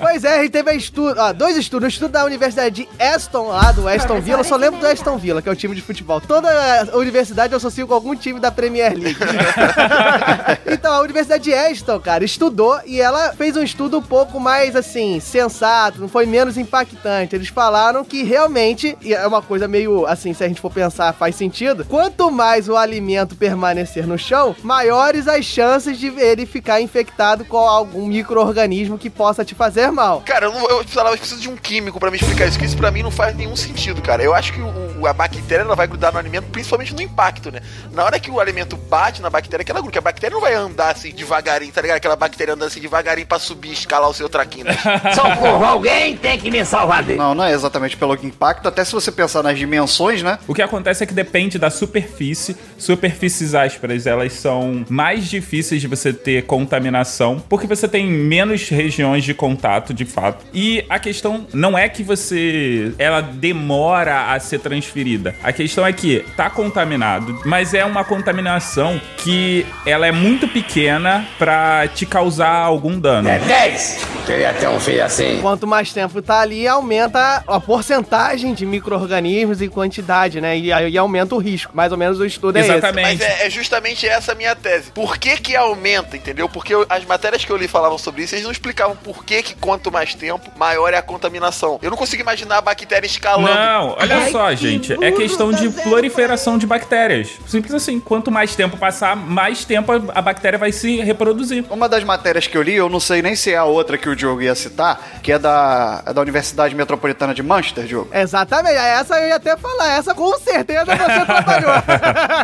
[0.00, 1.86] Pois é, a gente teve estudo, ó, dois estudos.
[1.86, 4.40] Um estudo da Universidade de Aston, lá do Aston Villa.
[4.40, 6.20] Eu só lembro do Aston Villa, que é o time de futebol.
[6.20, 6.48] Toda
[6.92, 9.18] a universidade eu associo com algum time da Premier League.
[10.66, 14.74] então, a Universidade de Aston, cara, estudou e ela fez um estudo um pouco mais,
[14.76, 17.34] assim, sensato, não foi menos impactante.
[17.34, 21.12] Eles falaram que realmente, e é uma coisa meio, assim, se a gente for pensar,
[21.14, 21.84] faz sentido.
[21.84, 27.58] Quanto mais o alimento permanecer no chão, maiores as chances de ele ficar infectado com
[27.58, 30.22] algum micro-organismo que possa te fazer mal.
[30.24, 32.64] Cara, eu, não, eu, precisava- eu preciso de um químico pra me explicar isso, que
[32.64, 34.22] isso pra mim não faz nenhum sentido, cara.
[34.22, 37.60] Eu acho que o- a bactéria ela vai grudar no alimento, principalmente no impacto, né?
[37.92, 40.40] Na hora que o alimento bate na bactéria, que ela gruda, que a bactéria não
[40.40, 41.96] vai andar assim devagarinho, tá ligado?
[41.98, 44.64] Aquela bactéria andando assim devagarinho pra subir, escalar o seu traquinho.
[44.66, 44.76] Né?
[45.14, 47.18] Socorro, alguém tem que me salvar dele.
[47.18, 50.38] Não, não é exatamente pelo impacto, até se você pensar nas dimensões, né?
[50.48, 52.56] O que acontece é que depende da superfície.
[52.76, 59.22] Superfícies ásperas, elas são mais difíceis de você ter contaminação, porque você tem menos regiões
[59.24, 60.44] de contato, de fato.
[60.52, 62.37] E a questão não é que você
[62.98, 65.34] ela demora a ser transferida.
[65.42, 71.26] A questão é que tá contaminado, mas é uma contaminação que ela é muito pequena
[71.38, 73.28] pra te causar algum dano.
[73.28, 74.06] É 10.
[74.26, 75.38] Queria ter um filho assim.
[75.40, 80.56] Quanto mais tempo tá ali, aumenta a porcentagem de micro-organismos e quantidade, né?
[80.58, 81.74] E aí aumenta o risco.
[81.74, 82.92] Mais ou menos o estudo é esse.
[82.92, 84.90] Mas é, é justamente essa a minha tese.
[84.92, 86.48] Por que que aumenta, entendeu?
[86.48, 89.42] Porque eu- as matérias que eu li falavam sobre isso, eles não explicavam por que
[89.42, 91.78] que quanto mais tempo, maior é a contaminação.
[91.82, 93.54] Eu não consigo imaginar a bactéria escalando.
[93.54, 94.92] Não, olha só, gente.
[95.02, 97.30] É questão de proliferação de bactérias.
[97.46, 97.98] Simples assim.
[98.00, 101.64] Quanto mais tempo passar, mais tempo a a bactéria vai se reproduzir.
[101.70, 104.08] Uma das matérias que eu li, eu não sei nem se é a outra que
[104.08, 108.08] o Diogo ia citar, que é da, é da Universidade Metropolitana de Manchester, Diogo.
[108.12, 111.70] Exatamente, essa eu ia até falar, essa com certeza você trabalhou.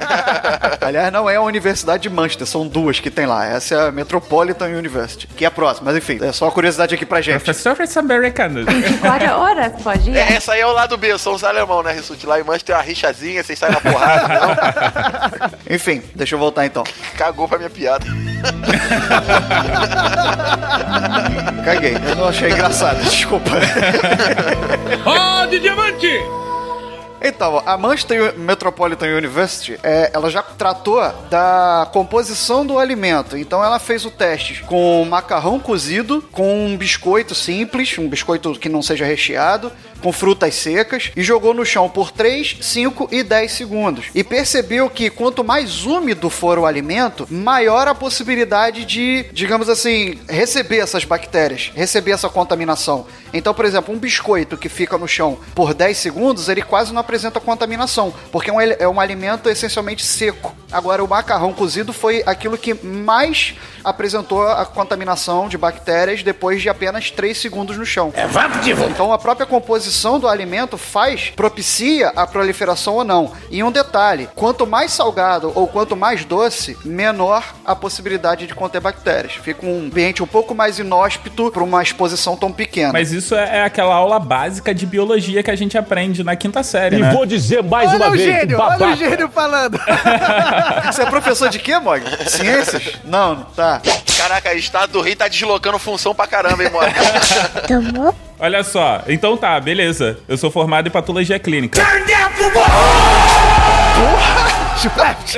[0.81, 3.45] Aliás, não é a Universidade de Manchester, são duas que tem lá.
[3.45, 5.87] Essa é a Metropolitan University, que é a próxima.
[5.87, 7.35] Mas enfim, é só uma curiosidade aqui pra gente.
[7.35, 8.67] Professores americanos.
[9.01, 10.17] Quatro horas, pode ir?
[10.17, 12.27] É, essa aí é o lado B, são os alemão, né, Rissuti?
[12.27, 15.51] Lá em Manchester tem uma rixazinha, vocês saem na porrada, não?
[15.75, 16.85] Enfim, deixa eu voltar então.
[17.17, 18.07] Cagou pra minha piada.
[21.65, 23.51] Caguei, eu não achei engraçado, desculpa.
[25.05, 26.21] Ó, de diamante!
[27.27, 33.35] Então, a Manchester Metropolitan University, é, ela já tratou da composição do alimento.
[33.35, 38.69] Então, ela fez o teste com macarrão cozido, com um biscoito simples, um biscoito que
[38.69, 39.73] não seja recheado,
[40.05, 44.07] com frutas secas e jogou no chão por 3, 5 e 10 segundos.
[44.15, 50.19] E percebeu que quanto mais úmido for o alimento, maior a possibilidade de, digamos assim,
[50.29, 53.07] receber essas bactérias, receber essa contaminação.
[53.33, 57.01] Então, por exemplo, um biscoito que fica no chão por 10 segundos, ele quase não
[57.01, 60.55] apresenta contaminação, porque é um, é um alimento essencialmente seco.
[60.71, 66.69] Agora, o macarrão cozido foi aquilo que mais apresentou a contaminação de bactérias depois de
[66.69, 68.13] apenas 3 segundos no chão.
[68.15, 68.85] É vaptivo.
[68.85, 73.33] Então, a própria composição do alimento faz, propicia a proliferação ou não.
[73.51, 78.81] E um detalhe: quanto mais salgado ou quanto mais doce, menor a possibilidade de conter
[78.81, 79.35] bactérias.
[79.35, 82.93] Fica um ambiente um pouco mais inóspito para uma exposição tão pequena.
[82.93, 86.63] Mas isso é, é aquela aula básica de biologia que a gente aprende na quinta
[86.63, 87.13] série, E né?
[87.13, 88.85] vou dizer mais olha uma o vez, gênio, babaca.
[88.85, 89.79] olha o gênio falando.
[90.87, 92.03] Você é professor de quê, Mog?
[92.29, 92.95] Ciências?
[93.05, 93.81] Não, tá.
[94.17, 96.93] Caraca, o estado do Rio tá deslocando função pra caramba, hein, mano?
[98.39, 100.19] Olha só, então tá, beleza.
[100.29, 101.81] Eu sou formado em patologia clínica.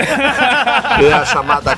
[1.03, 1.77] É a chamada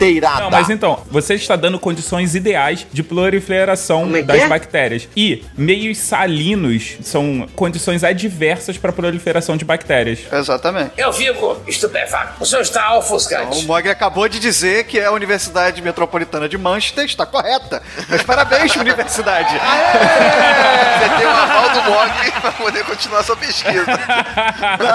[0.00, 0.40] carteirada.
[0.40, 4.48] Não, mas então, você está dando condições ideais de proliferação é das é?
[4.48, 5.08] bactérias.
[5.14, 10.20] E meios salinos são condições adversas para proliferação de bactérias.
[10.32, 10.92] Exatamente.
[10.96, 12.42] Eu fico estupefato.
[12.42, 13.64] O senhor está ofuscante.
[13.64, 17.82] O Mog acabou de dizer que a Universidade Metropolitana de Manchester está correta.
[18.08, 19.54] Mas parabéns, universidade.
[19.54, 23.84] Você tem o aval do Mogli pra poder continuar sua pesquisa.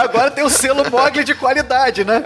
[0.02, 2.24] Agora tem o selo Mogli de qualidade, né?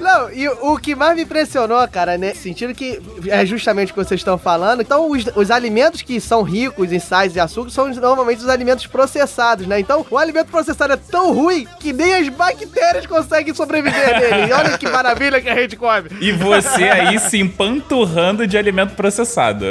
[0.00, 4.04] Não, e o que mais me impressionou, cara, nesse sentido que é justamente o que
[4.04, 4.80] vocês estão falando.
[4.82, 8.86] Então, os, os alimentos que são ricos em sais e açúcar são normalmente os alimentos
[8.86, 9.78] processados, né?
[9.78, 14.50] Então, o alimento processado é tão ruim que nem as bactérias conseguem sobreviver nele.
[14.50, 16.10] E olha que maravilha que a gente come.
[16.20, 19.64] E você aí se empanturrando de alimento processado.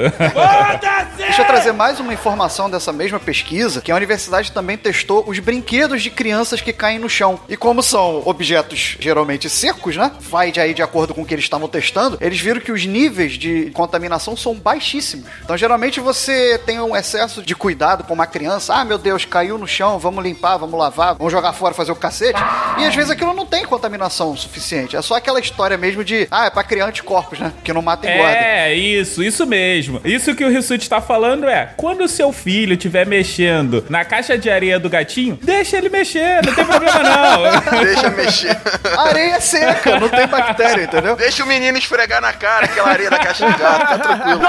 [1.18, 5.39] Deixa eu trazer mais uma informação dessa mesma pesquisa, que a universidade também testou os
[5.39, 7.39] brinquedos de crianças que caem no chão.
[7.50, 10.12] E como são objetos geralmente secos, né?
[10.20, 12.86] Vai de aí de acordo com o que eles estavam testando, eles viram que os
[12.86, 15.25] níveis de contaminação são baixíssimos.
[15.43, 18.73] Então, geralmente você tem um excesso de cuidado com uma criança.
[18.75, 21.95] Ah, meu Deus, caiu no chão, vamos limpar, vamos lavar, vamos jogar fora, fazer o
[21.95, 22.39] cacete.
[22.79, 24.95] E às vezes aquilo não tem contaminação suficiente.
[24.95, 27.51] É só aquela história mesmo de, ah, é pra criar anticorpos, né?
[27.63, 28.32] Que não mata e engorda.
[28.32, 30.01] É, isso, isso mesmo.
[30.03, 34.38] Isso que o Rissuti tá falando é, quando o seu filho estiver mexendo na caixa
[34.38, 37.43] de areia do gatinho, deixa ele mexer, não tem problema não.
[37.84, 38.58] Deixa mexer.
[38.97, 41.15] Areia seca, não tem bactéria, entendeu?
[41.15, 44.41] Deixa o menino esfregar na cara aquela areia da caixa de gato, tá tranquilo.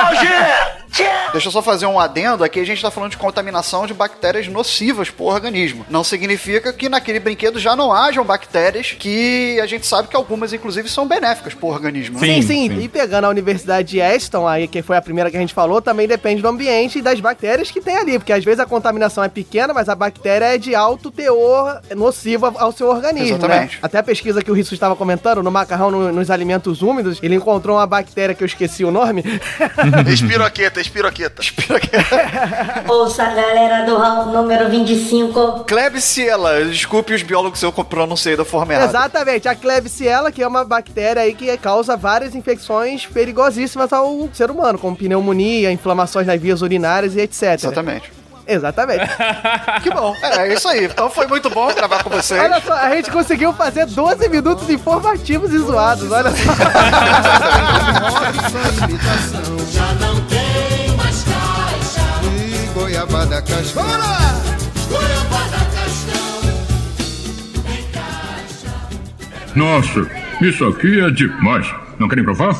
[1.32, 2.44] Deixa eu só fazer um adendo.
[2.44, 5.84] Aqui a gente tá falando de contaminação de bactérias nocivas pro organismo.
[5.90, 10.52] Não significa que naquele brinquedo já não hajam bactérias que a gente sabe que algumas,
[10.52, 12.20] inclusive, são benéficas pro organismo.
[12.20, 12.26] né?
[12.26, 15.40] Sim, sim, E pegando a Universidade de Aston, aí, que foi a primeira que a
[15.40, 18.18] gente falou, também depende do ambiente e das bactérias que tem ali.
[18.18, 22.46] Porque às vezes a contaminação é pequena, mas a bactéria é de alto teor nocivo
[22.56, 23.36] ao seu organismo.
[23.38, 23.72] Exatamente.
[23.74, 23.78] Né?
[23.82, 27.34] Até a pesquisa que o Rissu estava comentando, no macarrão, no- nos alimentos úmidos, ele
[27.34, 29.24] encontrou uma bactéria que eu esqueci o nome.
[30.12, 31.42] Espiroqueta, espiroqueta.
[32.88, 35.64] Ouça a galera do round número 25.
[35.64, 38.88] Klebsiella, desculpe os biólogos se eu pronunciei da forma errada.
[38.88, 44.50] Exatamente, a Klebsiella, que é uma bactéria aí que causa várias infecções perigosíssimas ao ser
[44.50, 47.54] humano, como pneumonia, inflamações nas vias urinárias e etc.
[47.54, 48.24] Exatamente.
[48.46, 49.04] Exatamente.
[49.82, 50.14] Que bom.
[50.22, 50.84] É, é isso aí.
[50.84, 52.40] Então foi muito bom gravar com vocês.
[52.40, 56.36] Olha só, a gente conseguiu fazer 12 minutos informativos e zoados, olha só.
[62.74, 63.84] E goiabada cascão.
[63.84, 64.34] Vamos lá!
[64.88, 66.14] Goiabada cascão.
[69.54, 70.10] Nossa,
[70.40, 71.72] isso aqui é demais.
[72.00, 72.52] Não querem provar?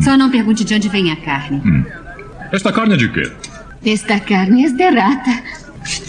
[0.00, 1.60] Só não pergunte de onde vem a carne.
[1.64, 1.84] Hum.
[2.52, 3.32] Esta carne é de quê?
[3.84, 5.42] Esta carne é de rata.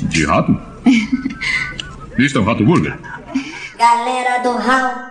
[0.03, 0.55] De rato?
[2.19, 2.99] Isto é um rato burger.
[3.79, 5.09] Galera do round.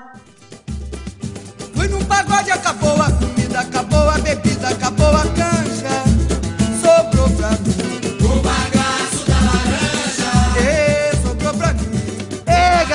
[1.74, 4.97] Fui num pagode, acabou a comida, acabou a bebida, acabou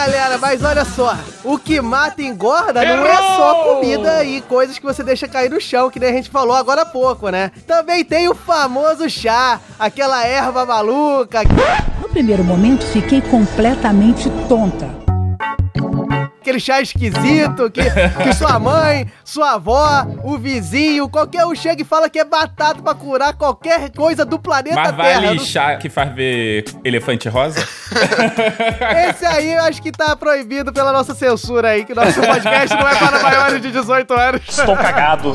[0.06, 1.18] galera, mas olha só.
[1.44, 5.50] O que mata e engorda não é só comida e coisas que você deixa cair
[5.50, 7.52] no chão, que nem a gente falou agora há pouco, né?
[7.66, 11.42] Também tem o famoso chá, aquela erva maluca.
[12.02, 15.03] No primeiro momento, fiquei completamente tonta.
[16.44, 21.86] Aquele chá esquisito, que, que sua mãe, sua avó, o vizinho, qualquer um chega e
[21.86, 24.98] fala que é batata pra curar qualquer coisa do planeta Mas Terra.
[25.14, 27.66] vale Eu não- chá que faz ver elefante rosa?
[29.10, 32.88] Esse aí eu acho que tá proibido pela nossa censura aí, que nosso podcast não
[32.88, 34.42] é para maiores de 18 anos.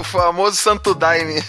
[0.00, 1.42] O famoso Santo Daime.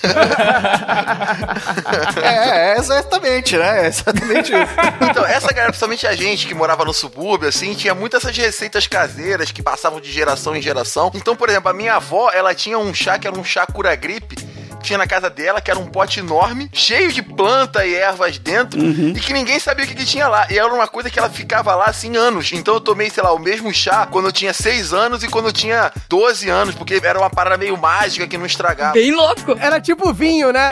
[2.24, 3.86] É, é, exatamente, né?
[3.86, 4.74] É exatamente isso.
[5.10, 8.86] Então, essa galera, principalmente a gente que morava no subúrbio, assim, tinha muitas essas receitas
[8.86, 11.12] caseiras que passavam de geração em geração.
[11.13, 14.48] Então, por exemplo, a minha avó, ela tinha um chá que era um chá cura-gripe.
[14.89, 18.80] Tinha na casa dela, que era um pote enorme, cheio de planta e ervas dentro,
[18.84, 20.47] e que ninguém sabia o que, que tinha lá.
[20.49, 22.52] E era uma coisa que ela ficava lá, assim, anos.
[22.54, 25.45] Então eu tomei, sei lá, o mesmo chá quando eu tinha 6 anos e quando
[25.45, 28.93] eu tinha 12 anos, porque era uma parada meio mágica que não estragava.
[29.12, 29.56] louco.
[29.60, 30.71] Era tipo vinho, né?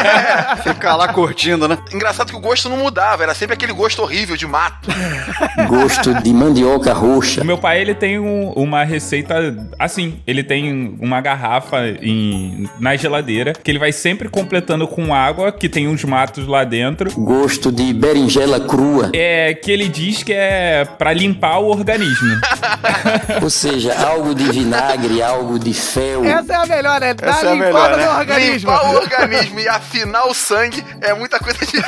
[0.64, 1.76] Ficar lá curtindo, né?
[1.92, 4.88] Engraçado que o gosto não mudava, era sempre aquele gosto horrível de mato.
[5.68, 7.42] Gosto de mandioca roxa.
[7.42, 9.34] O meu pai, ele tem um- uma receita
[9.78, 10.20] assim.
[10.26, 15.68] Ele tem uma garrafa em- na geladeira que ele vai sempre completando com água, que
[15.68, 17.10] tem uns matos lá dentro.
[17.12, 19.10] Gosto de berinjela crua.
[19.14, 22.40] É que ele diz que é pra limpar o organismo.
[23.42, 26.24] Ou seja, algo de vinagre, algo de fel.
[26.24, 27.14] Essa é a melhor, né?
[27.14, 28.08] Dá Essa é a limpada melhor, no né?
[28.20, 28.70] organismo.
[28.70, 31.72] Limpar o organismo e afinar o sangue é muita coisa de.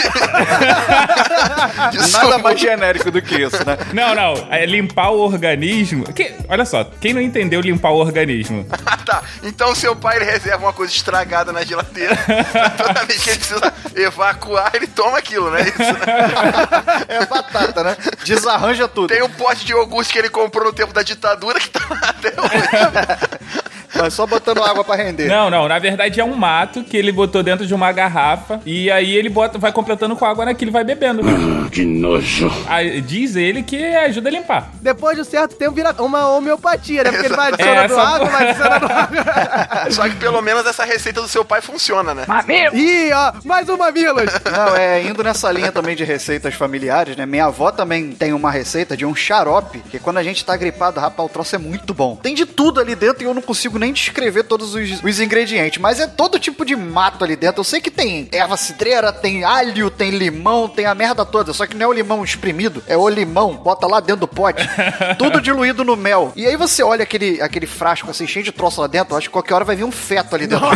[1.90, 3.76] de Nada mais genérico do que isso, né?
[3.92, 4.46] Não, não.
[4.50, 6.04] É limpar o organismo.
[6.12, 8.66] Que- olha só, quem não entendeu limpar o organismo?
[9.04, 9.22] Tá.
[9.42, 12.16] Então seu pai ele reserva uma coisa estragada na geladeira.
[12.76, 15.62] Toda vez que ele precisa evacuar, ele toma aquilo, né?
[15.62, 17.04] Isso, né?
[17.08, 17.96] É batata, né?
[18.24, 19.08] Desarranja tudo.
[19.08, 22.00] Tem um pote de iogurte que ele comprou no tempo da ditadura que tá lá
[22.02, 23.64] até hoje.
[23.94, 25.26] Mas só botando água pra render.
[25.28, 25.68] Não, não.
[25.68, 29.28] Na verdade é um mato que ele botou dentro de uma garrafa e aí ele
[29.28, 31.22] bota, vai completando com água naquilo e vai bebendo.
[31.70, 32.50] que nojo.
[32.68, 34.70] Aí, diz ele que ajuda a limpar.
[34.80, 37.10] Depois de um certo tempo vira uma homeopatia, né?
[37.12, 39.90] Porque ele vai adicionando É, essa- água, vai adicionando água.
[39.90, 42.24] Só que pelo menos essa receita do seu pai funciona, né?
[42.72, 44.30] Ih, ó, mais um mamilos.
[44.50, 47.26] Não, é indo nessa linha também de receitas familiares, né?
[47.26, 51.00] Minha avó também tem uma receita de um xarope, que quando a gente tá gripado,
[51.00, 52.16] rapaz, o troço é muito bom.
[52.16, 55.80] Tem de tudo ali dentro e eu não consigo nem descrever todos os, os ingredientes,
[55.80, 57.60] mas é todo tipo de mato ali dentro.
[57.60, 61.66] Eu sei que tem erva cidreira, tem alho, tem limão, tem a merda toda, só
[61.66, 64.68] que não é o limão espremido, é o limão, bota lá dentro do pote,
[65.18, 66.32] tudo diluído no mel.
[66.36, 69.28] E aí você olha aquele, aquele frasco assim, cheio de troço lá dentro, eu acho
[69.28, 70.66] que qualquer hora vai vir um feto ali dentro.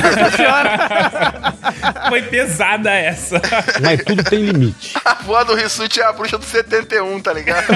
[2.09, 3.41] Foi pesada essa.
[3.81, 4.95] Mas tudo tem limite.
[5.05, 7.67] A avó do Rissuti é a bruxa do 71, tá ligado?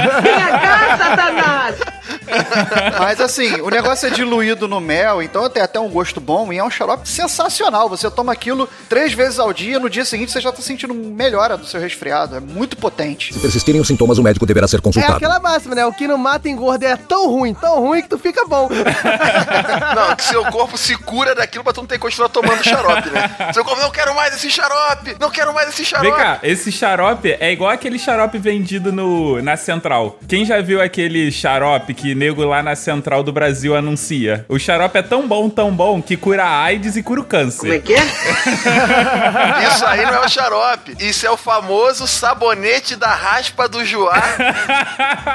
[2.98, 6.58] Mas assim, o negócio é diluído no mel, então tem até um gosto bom e
[6.58, 7.88] é um xarope sensacional.
[7.88, 11.56] Você toma aquilo três vezes ao dia, no dia seguinte você já tá sentindo melhora
[11.56, 12.36] do seu resfriado.
[12.36, 13.32] É muito potente.
[13.32, 15.16] Se persistirem os sintomas, o médico deverá ser É consultado.
[15.16, 15.84] aquela máxima, né?
[15.86, 18.68] O que não mata engorda é tão ruim, tão ruim que tu fica bom.
[19.94, 23.10] Não, que seu corpo se cura daquilo pra tu não ter que continuar tomando xarope,
[23.10, 23.52] né?
[23.52, 25.16] Seu corpo, não quero mais esse xarope!
[25.20, 26.08] Não quero mais esse xarope!
[26.08, 30.18] Vem cá, esse xarope é igual aquele xarope vendido no, na Central.
[30.28, 34.44] Quem já viu aquele xarope que nego lá na Central do Brasil anuncia?
[34.48, 37.60] O xarope é tão bom, tão bom, que cura a AIDS e cura o câncer.
[37.60, 38.02] Como é que é?
[39.68, 40.96] Isso aí não é o xarope.
[41.00, 44.22] Isso é o famoso sabonete da raspa do Joá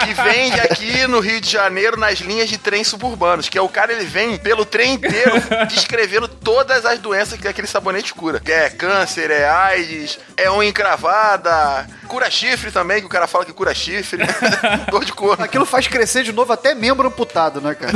[0.05, 3.49] que vende aqui no Rio de Janeiro nas linhas de trem suburbanos.
[3.49, 5.33] Que é o cara, ele vem pelo trem inteiro
[5.67, 8.39] descrevendo todas as doenças que aquele sabonete cura.
[8.39, 13.45] Que é câncer, é AIDS, é unha encravada, cura chifre também, que o cara fala
[13.45, 14.23] que cura chifre.
[14.89, 15.43] Dor de corno.
[15.43, 17.93] Aquilo faz crescer de novo até membro amputado, né, cara?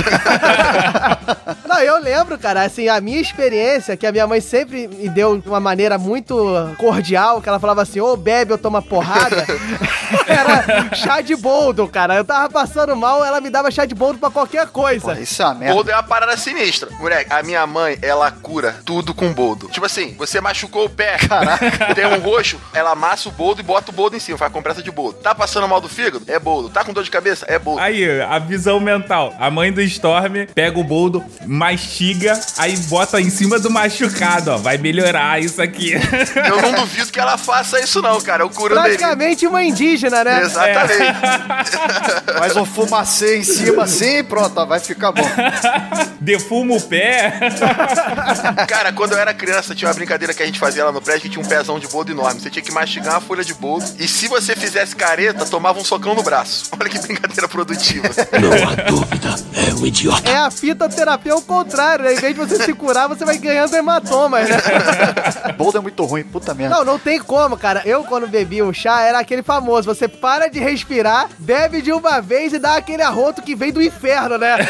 [1.66, 5.38] Não, eu lembro, cara, assim, a minha experiência, que a minha mãe sempre me deu
[5.38, 6.36] de uma maneira muito
[6.78, 9.46] cordial, que ela falava assim, ô bebe ou toma porrada,
[10.28, 12.16] era chá de boldo, cara.
[12.16, 15.20] Eu tava passando mal, ela me dava chá de boldo pra qualquer coisa.
[15.20, 15.76] isso é uma merda.
[15.76, 16.90] Boldo é uma parada sinistra.
[17.00, 19.68] Moleque, a minha mãe, ela cura tudo com boldo.
[19.70, 21.18] Tipo assim, você machucou o pé,
[21.96, 24.84] tem um roxo, ela amassa o boldo e bota o boldo em cima, faz compressa
[24.84, 25.20] de boldo.
[25.20, 26.24] Tá passando mal do fígado?
[26.28, 26.70] É boldo.
[26.70, 27.46] Tá com dor de cabeça?
[27.48, 27.82] É boldo.
[27.82, 29.34] Aí, a visão mental.
[29.40, 34.58] A mãe do Storm pega o boldo, mastiga, aí bota em cima do machucado, ó.
[34.58, 35.94] Vai melhorar isso aqui.
[36.36, 38.44] Eu não duvido que ela faça isso não, cara.
[38.44, 38.98] Eu curo dele.
[38.98, 40.42] Praticamente uma indígena, né?
[40.44, 41.22] Exatamente.
[42.38, 45.24] Faz um fumacê em cima assim e pronto, ó, vai ficar bom.
[46.48, 47.34] fumo o pé.
[48.68, 51.22] Cara, quando eu era criança, tinha uma brincadeira que a gente fazia lá no prédio
[51.24, 52.42] que tinha um pezão de boldo enorme.
[52.42, 55.84] Você tinha que mastigar uma folha de boldo e se você fizesse careta, tomava um
[55.84, 56.70] socão no braço.
[56.78, 58.10] Olha que brincadeira produtiva.
[58.42, 58.51] Não
[58.88, 60.30] dúvida, é um idiota.
[60.30, 62.14] É a fitoterapia ao contrário, né?
[62.14, 64.58] Em vez de você se curar, você vai ganhando hematomas, né?
[65.58, 66.76] Boldo é muito ruim, puta merda.
[66.76, 67.82] Não, não tem como, cara.
[67.86, 69.94] Eu, quando bebi o chá, era aquele famoso.
[69.94, 73.82] Você para de respirar, bebe de uma vez e dá aquele arroto que vem do
[73.82, 74.58] inferno, né?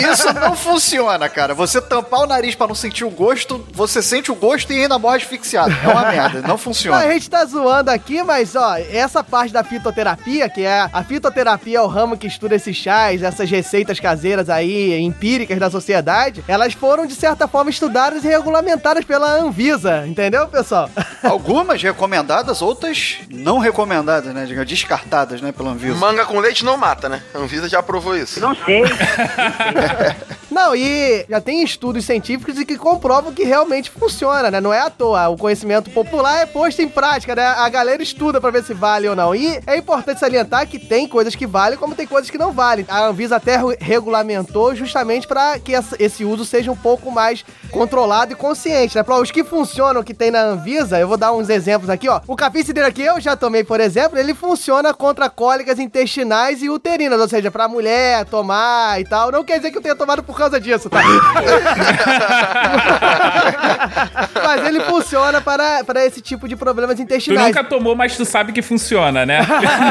[0.00, 1.54] E isso não funciona, cara.
[1.54, 4.98] Você tampar o nariz pra não sentir o gosto, você sente o gosto e ainda
[4.98, 5.74] morre asfixiado.
[5.84, 6.96] É uma merda, não Não, funciona.
[6.98, 11.78] a gente tá zoando aqui, mas ó, essa parte da fitoterapia, que é a fitoterapia
[11.78, 16.74] é o ramo que estuda esses chás, essas receitas caseiras aí, empíricas da sociedade, elas
[16.74, 20.88] foram de certa forma estudadas e regulamentadas pela Anvisa, entendeu, pessoal?
[21.22, 24.46] Algumas recomendadas, outras não recomendadas, né?
[24.64, 25.96] Descartadas, né, pela Anvisa.
[25.96, 27.22] Manga com leite não mata, né?
[27.34, 28.40] A Anvisa já aprovou isso.
[28.40, 28.82] Não sei.
[30.54, 34.60] Não, e já tem estudos científicos e que comprovam que realmente funciona, né?
[34.60, 35.28] Não é à toa.
[35.28, 37.44] O conhecimento popular é posto em prática, né?
[37.44, 39.34] A galera estuda pra ver se vale ou não.
[39.34, 42.83] E é importante salientar que tem coisas que valem, como tem coisas que não valem.
[42.88, 48.32] A Anvisa até re- regulamentou justamente para que esse uso seja um pouco mais controlado
[48.32, 49.02] e consciente, né?
[49.02, 52.20] Para os que funcionam, que tem na Anvisa, eu vou dar uns exemplos aqui, ó.
[52.26, 57.20] O cidreira que eu já tomei, por exemplo, ele funciona contra cólicas intestinais e uterinas,
[57.20, 59.30] ou seja, pra mulher tomar e tal.
[59.32, 61.00] Não quer dizer que eu tenha tomado por causa disso, tá?
[64.44, 67.48] Mas ele funciona para, para esse tipo de problemas Tu intestinais.
[67.48, 69.40] nunca tomou, mas tu sabe que funciona, né?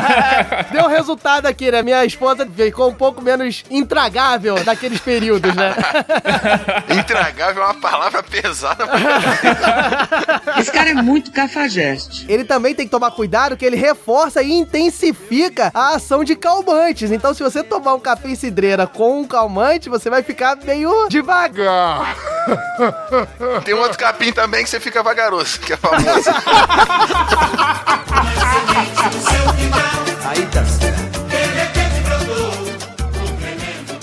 [0.72, 1.82] Deu resultado aqui, né?
[1.82, 5.76] Minha esposa ficou um pouco menos intragável naqueles períodos, né?
[6.98, 8.86] Intragável é uma palavra pesada.
[10.60, 12.26] Esse cara é muito cafajeste.
[12.30, 17.12] Ele também tem que tomar cuidado que ele reforça e intensifica a ação de calmantes.
[17.12, 22.16] Então, se você tomar um capim cidreira com um calmante, você vai ficar meio devagar.
[23.64, 26.30] Tem um outro capim também que você fica vagaroso, que é famoso.
[30.26, 30.64] Aí tá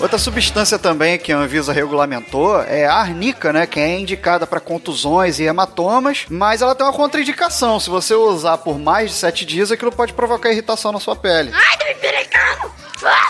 [0.00, 3.66] Outra substância também que a Anvisa regulamentou é a arnica, né?
[3.66, 7.78] Que é indicada para contusões e hematomas, mas ela tem uma contraindicação.
[7.78, 11.52] Se você usar por mais de sete dias, aquilo pode provocar irritação na sua pele.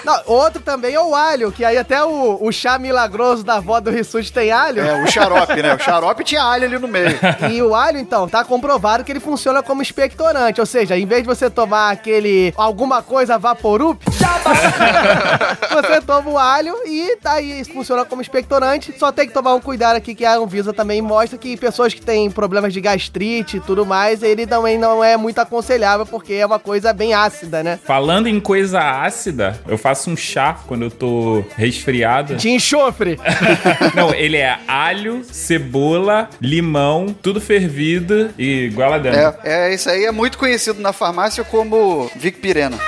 [0.05, 3.79] Não, outro também é o alho, que aí até o, o chá milagroso da avó
[3.81, 4.83] do Rissuti tem alho.
[4.83, 5.75] É, o xarope, né?
[5.75, 7.18] O xarope tinha alho ali no meio.
[7.51, 10.61] E o alho, então, tá comprovado que ele funciona como expectorante.
[10.61, 14.03] Ou seja, em vez de você tomar aquele alguma coisa vaporup,
[15.70, 18.95] você toma o alho e tá aí, funciona como expectorante.
[18.99, 22.01] Só tem que tomar um cuidado aqui que a Anvisa também mostra que pessoas que
[22.01, 26.47] têm problemas de gastrite e tudo mais, ele também não é muito aconselhável porque é
[26.47, 27.78] uma coisa bem ácida, né?
[27.85, 32.37] Falando em coisa ácida, eu faço um chá quando eu tô resfriado.
[32.37, 33.18] De enxofre.
[33.95, 39.18] Não, ele é alho, cebola, limão, tudo fervido e goela dentro.
[39.18, 42.78] É, é, isso aí é muito conhecido na farmácia como Vicpirena.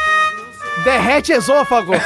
[0.84, 1.92] Derrete esôfago.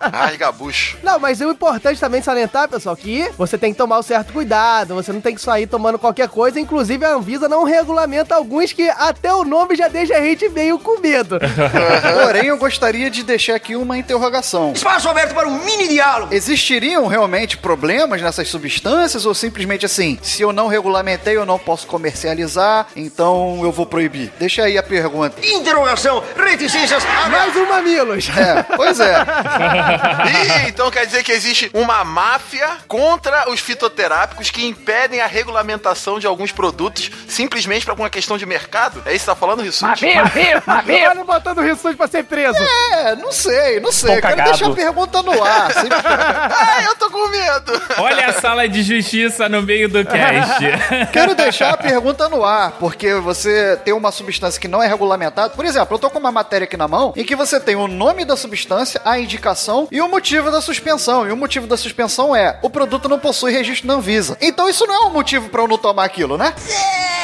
[0.00, 0.98] Rasga bucho.
[1.02, 4.94] Não, mas o importante também salientar, pessoal, que você tem que tomar o certo cuidado,
[4.94, 6.60] você não tem que sair tomando qualquer coisa.
[6.60, 10.78] Inclusive, a Anvisa não regulamenta alguns que até o nome já deixa a gente meio
[10.78, 11.38] com medo.
[12.24, 14.72] Porém, eu gostaria de deixar aqui uma interrogação.
[14.72, 16.32] Espaço aberto para um mini diálogo.
[16.32, 21.86] Existiriam realmente problemas nessas substâncias ou simplesmente assim, se eu não regulamentei, eu não posso
[21.86, 24.32] comercializar, então eu vou proibir?
[24.38, 25.34] Deixa aí a pergunta.
[25.42, 26.22] Interrogação,
[26.82, 27.04] reticências.
[27.30, 28.28] Mais um mamilos.
[28.36, 29.14] É, pois é.
[29.20, 36.18] Ih, então quer dizer que existe uma máfia contra os fitoterápicos que impedem a regulamentação
[36.18, 39.02] de alguns produtos simplesmente por uma questão de mercado?
[39.06, 40.06] É isso que você tá falando, Rissuti?
[40.06, 42.58] Olha botando o Rissuti pra ser preso.
[42.62, 44.16] É, não sei, não sei.
[44.16, 44.50] Tô Quero cagado.
[44.50, 45.72] deixar a pergunta no ar.
[45.72, 47.82] Sempre- Ai, eu tô com medo.
[47.98, 50.58] Olha a sala de justiça no meio do cast.
[51.12, 55.50] Quero deixar a pergunta no ar, porque você tem uma substância que não é regulamentada.
[55.50, 57.86] Por exemplo, eu tô com uma matéria aqui na mão em que você tem o
[57.86, 61.28] nome da substância, a indicação e o motivo da suspensão.
[61.28, 64.36] E o motivo da suspensão é o produto não possui registro na Anvisa.
[64.40, 66.54] Então isso não é um motivo pra eu não tomar aquilo, né?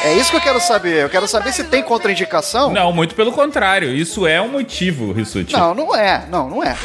[0.03, 1.03] É isso que eu quero saber.
[1.03, 2.71] Eu quero saber se tem contraindicação.
[2.71, 3.93] Não, muito pelo contrário.
[3.93, 5.53] Isso é um motivo, Rissuti.
[5.53, 6.25] Não, não é.
[6.29, 6.77] Não, não é.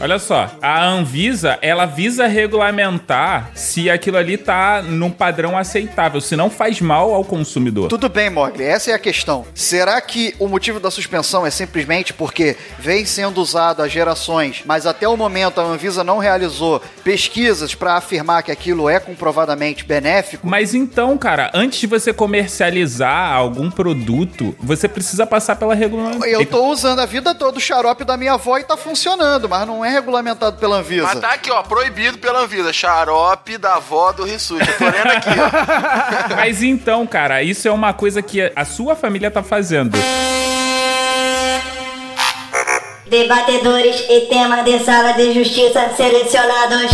[0.00, 6.36] Olha só, a Anvisa, ela visa regulamentar se aquilo ali tá num padrão aceitável, se
[6.36, 7.88] não faz mal ao consumidor.
[7.88, 9.44] Tudo bem, Mogli, essa é a questão.
[9.54, 14.86] Será que o motivo da suspensão é simplesmente porque vem sendo usado há gerações, mas
[14.86, 20.46] até o momento a Anvisa não realizou pesquisas para afirmar que aquilo é comprovadamente benéfico?
[20.46, 26.28] Mas então, cara, antes de você comercializar algum produto, você precisa passar pela regulamentação.
[26.28, 29.66] Eu tô usando a vida toda o xarope da minha avó e tá funcionando, mas
[29.66, 31.04] não é regulamentado pela Anvisa.
[31.04, 32.72] Mas tá aqui, ó, proibido pela Anvisa.
[32.72, 34.68] Xarope da avó do Rissuti.
[34.68, 36.34] Eu tô lendo aqui, ó.
[36.36, 39.98] Mas então, cara, isso é uma coisa que a sua família tá fazendo.
[43.08, 46.92] Debatedores e tema de sala de justiça selecionados.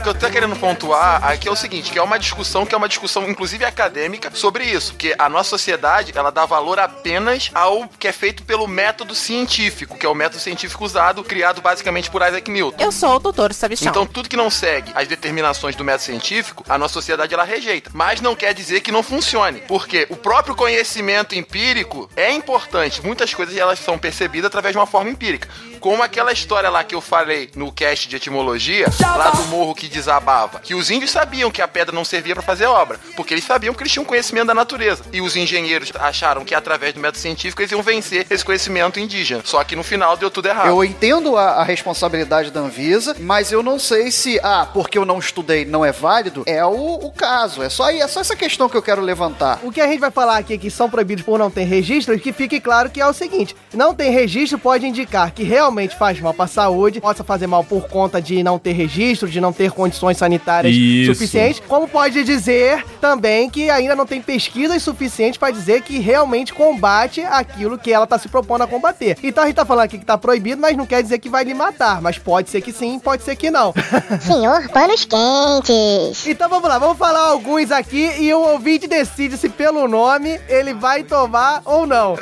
[0.00, 2.74] O que eu tô querendo pontuar aqui é o seguinte, que é uma discussão que
[2.74, 7.50] é uma discussão inclusive acadêmica sobre isso, que a nossa sociedade, ela dá valor apenas
[7.52, 12.10] ao que é feito pelo método científico, que é o método científico usado, criado basicamente
[12.10, 12.82] por Isaac Newton.
[12.82, 13.90] Eu sou o doutor Sabichão.
[13.90, 17.90] Então, tudo que não segue as determinações do método científico, a nossa sociedade ela rejeita.
[17.92, 23.04] Mas não quer dizer que não funcione, porque o próprio conhecimento empírico é importante.
[23.04, 25.46] Muitas coisas elas são percebidas através de uma forma empírica.
[25.78, 29.89] Como aquela história lá que eu falei no cast de etimologia, lá do morro que
[29.90, 33.44] desabava, que os índios sabiam que a pedra não servia para fazer obra, porque eles
[33.44, 35.02] sabiam que eles tinham conhecimento da natureza.
[35.12, 39.42] E os engenheiros acharam que através do método científico eles iam vencer esse conhecimento indígena.
[39.44, 40.68] Só que no final deu tudo errado.
[40.68, 45.04] Eu entendo a, a responsabilidade da Anvisa, mas eu não sei se, ah, porque eu
[45.04, 47.62] não estudei não é válido, é o, o caso.
[47.62, 49.58] É só, aí- é só essa questão que eu quero levantar.
[49.62, 52.32] O que a gente vai falar aqui que são proibidos por não ter registro, que
[52.32, 56.32] fique claro que é o seguinte: não tem registro pode indicar que realmente faz mal
[56.34, 59.70] para a saúde, possa fazer mal por conta de não ter registro, de não ter
[59.80, 61.14] condições sanitárias Isso.
[61.14, 66.52] suficientes, como pode dizer também que ainda não tem pesquisas suficientes para dizer que realmente
[66.52, 69.16] combate aquilo que ela tá se propondo a combater.
[69.22, 71.44] Então a gente tá falando aqui que tá proibido, mas não quer dizer que vai
[71.44, 73.72] lhe matar, mas pode ser que sim, pode ser que não.
[74.20, 76.26] Senhor Panos Quentes.
[76.26, 80.74] Então vamos lá, vamos falar alguns aqui e o ouvinte decide se pelo nome ele
[80.74, 82.18] vai tomar ou não.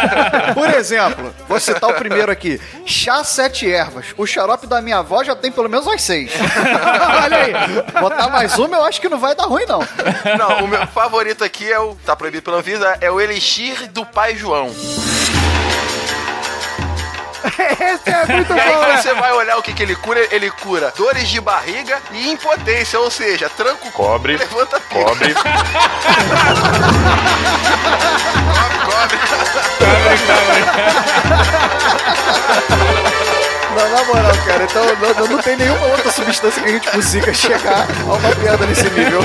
[0.54, 4.06] Por exemplo, vou citar o primeiro aqui: chá sete ervas.
[4.16, 6.32] O xarope da minha avó já tem pelo menos umas seis.
[7.24, 7.52] Olha aí.
[8.00, 9.80] Botar mais uma, eu acho que não vai dar ruim, não.
[10.38, 11.94] Não, o meu favorito aqui é o.
[12.06, 14.70] Tá proibido pela Anvisa, é o Elixir do Pai João.
[17.42, 18.96] Esse é muito E aí bom, né?
[19.02, 23.00] você vai olhar o que, que ele cura, ele cura dores de barriga e impotência,
[23.00, 25.02] ou seja, tranco Cobre, levanta pico.
[25.04, 25.34] cobre.
[33.74, 35.86] Não, na moral, cara, então não, não tem nenhuma
[36.42, 39.20] substância que a gente consiga chegar a uma piada nesse nível.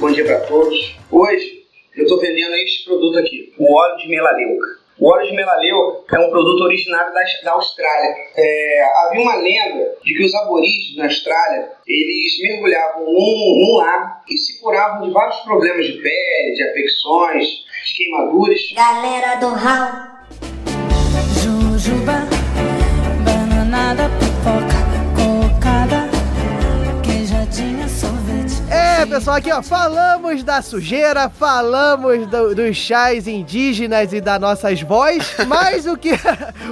[0.00, 0.96] Bom dia para todos.
[1.10, 1.64] Hoje
[1.96, 4.66] eu estou vendendo este produto aqui, o óleo de melaleuca.
[4.98, 8.16] O óleo de melaleuca é um produto originário da, da Austrália.
[8.34, 14.22] É, havia uma lenda de que os aborígenes na Austrália eles mergulhavam num, num lago
[14.28, 17.46] e se curavam de vários problemas de pele, de afecções,
[17.84, 18.72] de queimaduras.
[18.74, 20.15] Galera do Raul.
[28.98, 34.80] É, pessoal, aqui ó, falamos da sujeira, falamos do- dos chás indígenas e das nossas
[34.80, 36.12] vozes, mas o que,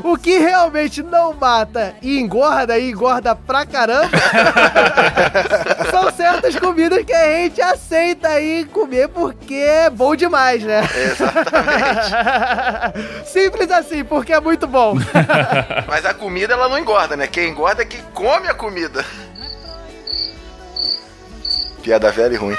[0.03, 4.09] o que realmente não mata e engorda, e engorda pra caramba,
[5.91, 10.81] são certas comidas que a gente aceita aí comer porque é bom demais, né?
[13.27, 14.95] Simples assim, porque é muito bom.
[15.87, 17.27] Mas a comida ela não engorda, né?
[17.27, 19.05] Quem engorda é quem come a comida.
[21.83, 22.57] Piada velha e ruim.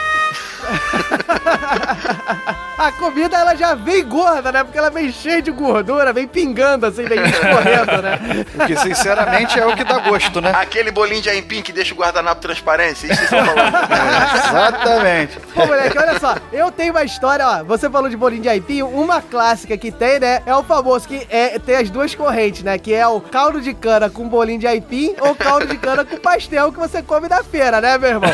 [2.77, 4.63] A comida ela já vem gorda, né?
[4.63, 8.19] Porque ela vem cheia de gordura, vem pingando assim, vem escorrendo, né?
[8.53, 10.51] Porque, sinceramente, é o que dá gosto, né?
[10.53, 13.75] Aquele bolinho de aipim que deixa o guardanapo transparente, isso que vocês estão falando.
[14.49, 15.39] Exatamente.
[15.53, 17.63] Pô, moleque, olha só, eu tenho uma história, ó.
[17.63, 20.41] Você falou de bolinho de aipim, uma clássica que tem, né?
[20.45, 22.77] É o famoso que é, tem as duas correntes, né?
[22.77, 26.17] Que é o caldo de cana com bolinho de aipim ou caldo de cana com
[26.17, 28.31] pastel que você come na feira, né, meu irmão?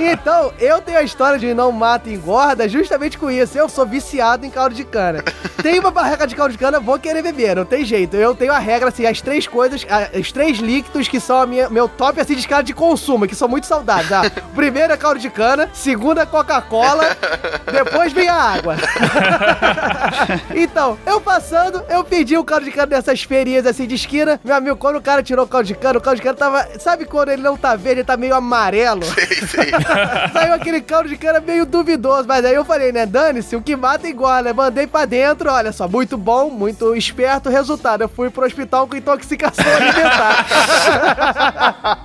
[0.00, 3.58] Então, eu tenho a história de não mata e engorda justamente com isso.
[3.58, 5.22] Eu sou viciado em caldo de cana.
[5.62, 8.16] Tem uma barreca de caldo de cana, vou querer beber, não tem jeito.
[8.16, 9.84] Eu tenho a regra, assim, as três coisas,
[10.18, 13.34] os três líquidos que são a minha, meu top, assim, de escala de consumo, que
[13.34, 14.12] são muito saudáveis.
[14.12, 14.22] Ah,
[14.54, 17.16] primeiro é caldo de cana, segundo é Coca-Cola,
[17.72, 18.76] depois vem a água.
[20.54, 24.38] então, eu passando, eu pedi o caldo de cana dessas feirinhas, assim, de esquina.
[24.44, 26.68] Meu amigo, quando o cara tirou o caldo de cana, o caldo de cana tava...
[26.78, 29.02] Sabe quando ele não tá verde, ele tá meio amarelo?
[30.32, 33.76] Saiu aquele caldo de cana meio duvidoso, mas aí eu falei, né, dane-se, o que
[33.76, 34.52] mata engorda.
[34.52, 37.48] Mandei pra dentro, olha só, muito bom, muito esperto.
[37.48, 40.46] Resultado, eu fui pro hospital com intoxicação alimentar.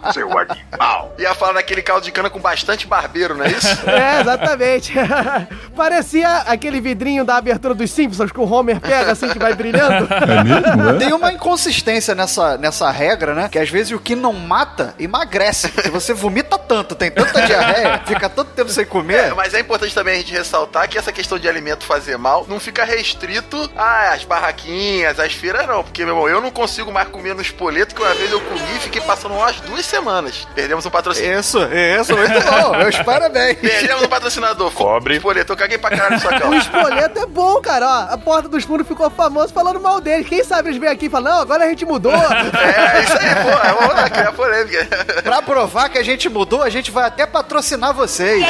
[0.14, 1.14] Seu animal.
[1.18, 3.70] Ia falar daquele caldo de cana com bastante barbeiro, não é isso?
[3.90, 4.94] É, exatamente.
[5.76, 10.08] Parecia aquele vidrinho da abertura dos Simpsons que o Homer pega assim que vai brilhando.
[10.12, 10.90] É mesmo?
[10.90, 10.94] É?
[10.98, 13.50] Tem uma inconsistência nessa, nessa regra, né?
[13.50, 15.72] Que às vezes o que não mata, emagrece.
[15.82, 18.86] Se você vomita tanto, tem tanta diarreia, fica tanto tempo sem
[19.20, 22.46] É, mas é importante também a gente ressaltar que essa questão de alimento fazer mal
[22.48, 25.84] não fica restrito às barraquinhas, às feiras, não.
[25.84, 28.76] Porque, meu irmão, eu não consigo mais comer no espoleto que uma vez eu comi
[28.76, 30.48] e fiquei passando umas duas semanas.
[30.56, 31.40] Perdemos um patrocinador.
[31.40, 32.78] Isso, isso, muito bom.
[32.78, 33.58] Meus parabéns.
[33.60, 34.72] Perdemos um patrocinador.
[34.72, 35.16] Cobre.
[35.16, 37.88] Espoleto, eu caguei pra caralho no sua O espoleto é bom, cara.
[37.88, 40.24] Ó, a Porta dos Fundos ficou famoso falando mal dele.
[40.24, 42.14] Quem sabe eles vêm aqui e falam, não, agora a gente mudou.
[42.60, 43.50] É, isso aí, pô.
[43.50, 44.88] É vamos lá, criar polêmica.
[45.24, 48.46] Pra provar que a gente mudou, a gente vai até patrocinar vocês.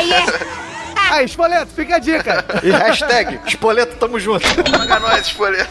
[1.10, 2.46] Aí, Espoleto, fica a dica.
[2.64, 4.46] E hashtag, Espoleto, tamo junto.
[4.72, 5.70] Paga nós, espoleto.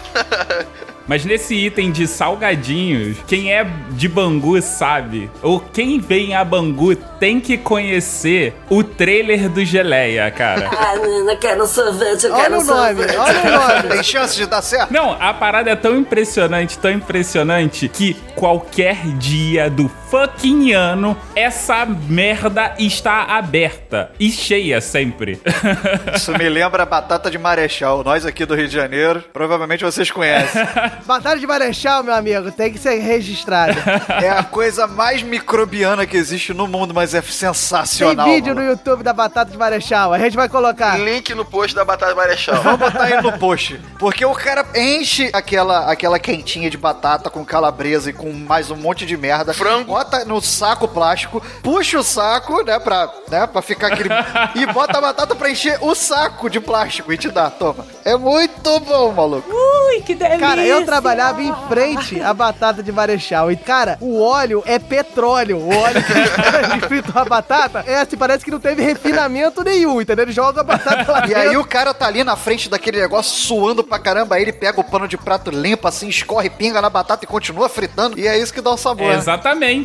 [1.07, 6.95] Mas nesse item de salgadinhos, quem é de Bangu sabe, ou quem vem a Bangu
[7.18, 10.68] tem que conhecer o trailer do Geleia, cara.
[10.78, 13.16] Ah, menina, quero sorvete, eu Olha quero o nome, sorvete.
[13.16, 13.89] olha o nome.
[13.89, 14.93] Tem chance de dar certo?
[14.93, 21.85] Não, a parada é tão impressionante, tão impressionante, que qualquer dia do fucking ano, essa
[21.85, 25.41] merda está aberta e cheia sempre.
[26.15, 28.03] Isso me lembra a batata de Marechal.
[28.03, 30.67] Nós aqui do Rio de Janeiro, provavelmente vocês conhecem.
[31.05, 33.77] Batalha de Marechal, meu amigo, tem que ser registrada.
[34.23, 38.27] É a coisa mais microbiana que existe no mundo, mas é Tem sensacional.
[38.27, 38.73] vídeo no mano.
[38.73, 40.13] YouTube da Batata de Marechal.
[40.13, 40.99] A gente vai colocar.
[40.99, 42.63] Link no post da Batalha Marechal.
[42.63, 43.79] Vamos botar aí no post.
[43.99, 48.77] Porque o cara enche aquela, aquela quentinha de batata com calabresa e com mais um
[48.77, 49.53] monte de merda.
[49.53, 49.98] Frango.
[49.99, 54.09] Bota no saco plástico, puxa o saco, né, pra, né, pra ficar aquele...
[54.55, 57.85] e bota a batata pra encher o saco de plástico e te dá, toma.
[58.05, 59.51] É muito bom, maluco.
[59.53, 60.39] Ui, que delícia.
[60.39, 63.51] Cara, eu trabalhava em frente à batata de Marechal.
[63.51, 65.59] E, cara, o óleo é petróleo.
[65.59, 70.25] O óleo que frita a batata é assim, parece que não teve refinamento nenhum, entendeu?
[70.25, 73.37] Ele joga a batata lá E aí o cara tá ali na frente daquele negócio
[73.37, 76.89] suando pra caramba, aí ele pega o pano de prato limpa assim, escorre, pinga na
[76.89, 78.19] batata e continua fritando.
[78.19, 79.13] E é isso que dá o sabor.
[79.13, 79.23] É né?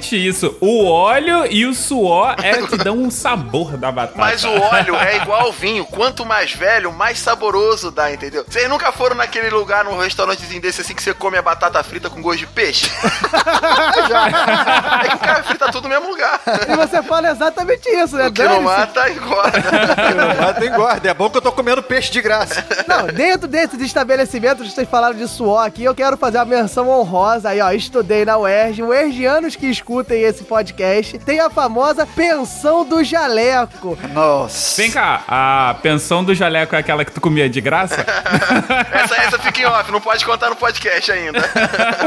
[0.04, 0.56] Exatamente isso.
[0.60, 4.20] O óleo e o suor é que dão um sabor da batata.
[4.20, 5.86] Mas o óleo é igual ao vinho.
[5.86, 8.46] Quanto mais velho, mais saboroso dá, entendeu?
[8.48, 12.10] Vocês nunca foram naquele lugar, num restaurantezinho desse assim, que você come a batata frita
[12.10, 12.92] com gosto de peixe?
[15.04, 16.42] É que o cara frita tudo no mesmo lugar.
[16.68, 18.28] E você fala exatamente isso, né?
[18.28, 19.60] O que não mata, engorda.
[20.42, 21.10] Mata e engorda.
[21.10, 22.66] É bom que eu tô comendo peixe de graça.
[22.88, 27.50] Não, dentro desses estabelecimentos, vocês falaram de suor aqui, eu quero fazer uma menção honrosa
[27.50, 27.72] aí, ó.
[27.72, 33.96] Estudei na UERJ, UERJianos que escutem esse podcast, tem a famosa pensão do jaleco.
[34.12, 34.82] Nossa.
[34.82, 38.04] Vem cá, a pensão do jaleco é aquela que tu comia de graça?
[38.92, 41.40] Essa, essa fica em off, não pode contar no podcast ainda.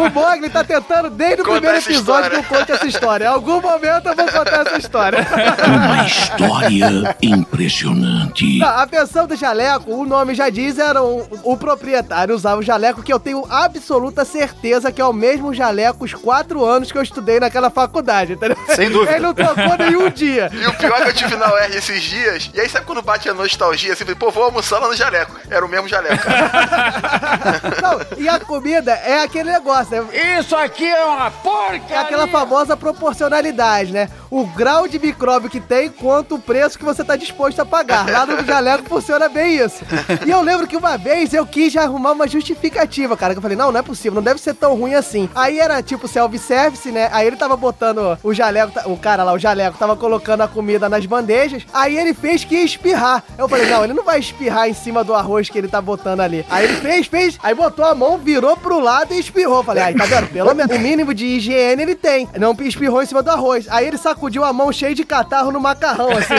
[0.00, 3.24] O Mogli tá tentando desde o Conta primeiro essa episódio que eu conte essa história.
[3.24, 5.18] Em algum momento eu vou contar essa história.
[5.66, 8.58] Uma história impressionante.
[8.58, 12.64] Não, a pensão do jaleco, o nome já diz, era um- o proprietário usava o
[12.64, 16.98] jaleco que eu tenho absoluta certeza que é o mesmo jaleco os quatro anos que
[16.98, 18.56] eu estudei naquela faculdade, entendeu?
[18.74, 19.12] Sem dúvida.
[19.12, 20.50] Ele não trocou nenhum dia.
[20.50, 23.02] E o pior é que eu tive na UR esses dias, e aí sabe quando
[23.02, 25.36] bate a nostalgia, assim, falei, pô, vou almoçar lá no jaleco.
[25.50, 26.24] Era o mesmo jaleco.
[27.82, 30.38] Não, e a comida é aquele negócio, né?
[30.38, 31.92] Isso aqui é uma porca!
[31.92, 34.08] É aquela famosa proporcionalidade, né?
[34.30, 38.10] O grau de micróbio que tem quanto o preço que você tá disposto a pagar.
[38.10, 39.84] Lá no jaleco funciona bem isso.
[40.26, 43.34] E eu lembro que uma vez eu quis arrumar uma justificativa, cara.
[43.34, 45.28] Que eu falei, não, não é possível, não deve ser tão ruim assim.
[45.34, 47.08] Aí era tipo self-service, né?
[47.12, 50.88] Aí ele tava botando o jaleco, o cara lá, o jaleco, tava colocando a comida
[50.88, 51.64] nas bandejas.
[51.74, 53.24] Aí ele fez que ia espirrar.
[53.36, 56.20] Eu falei, não, ele não vai espirrar em cima do arroz que ele tá botando
[56.20, 56.46] ali.
[56.48, 59.64] Aí ele fez, fez, aí botou a mão, virou pro lado e espirrou.
[59.64, 60.28] Falei, aí, tá vendo?
[60.28, 62.28] Pelo menos o mínimo de higiene ele tem.
[62.38, 63.66] Não espirrou em cima do arroz.
[63.68, 66.34] Aí ele sacudiu a mão cheia de catarro no macarrão, assim.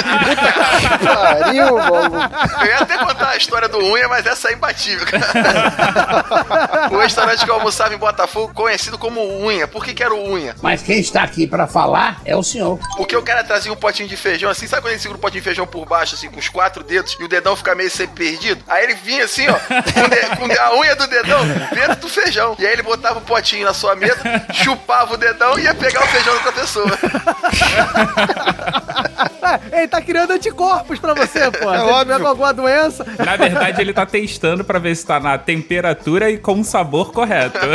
[1.04, 2.16] Pariu, maluco.
[2.62, 5.28] Eu ia até contar a história do unha, mas essa é imbatível, cara.
[6.92, 9.68] O restaurante que eu almoçava em Botafogo, conhecido como Unha.
[9.68, 10.56] Por que, que era o Unha?
[10.62, 12.80] Mas quem está aqui para falar é o senhor.
[12.96, 15.42] Porque o cara trazia um potinho de feijão assim, sabe quando ele segura o potinho
[15.42, 18.16] de feijão por baixo, assim, com os quatro dedos, e o dedão fica meio sempre
[18.30, 18.64] perdido?
[18.68, 21.40] Aí ele vinha assim, ó, com, o de- com a unha do dedão
[21.74, 22.56] dentro do feijão.
[22.60, 24.18] E aí ele botava o potinho na sua mesa,
[24.54, 26.98] chupava o dedão e ia pegar o feijão da outra pessoa.
[29.72, 31.68] É, ele tá criando anticorpos pra você, pô.
[31.78, 32.20] É Se ele óbvio.
[32.20, 33.06] com alguma doença.
[33.24, 37.12] Na verdade, ele tá testando pra ver se tá na temperatura e com o sabor
[37.12, 37.58] correto.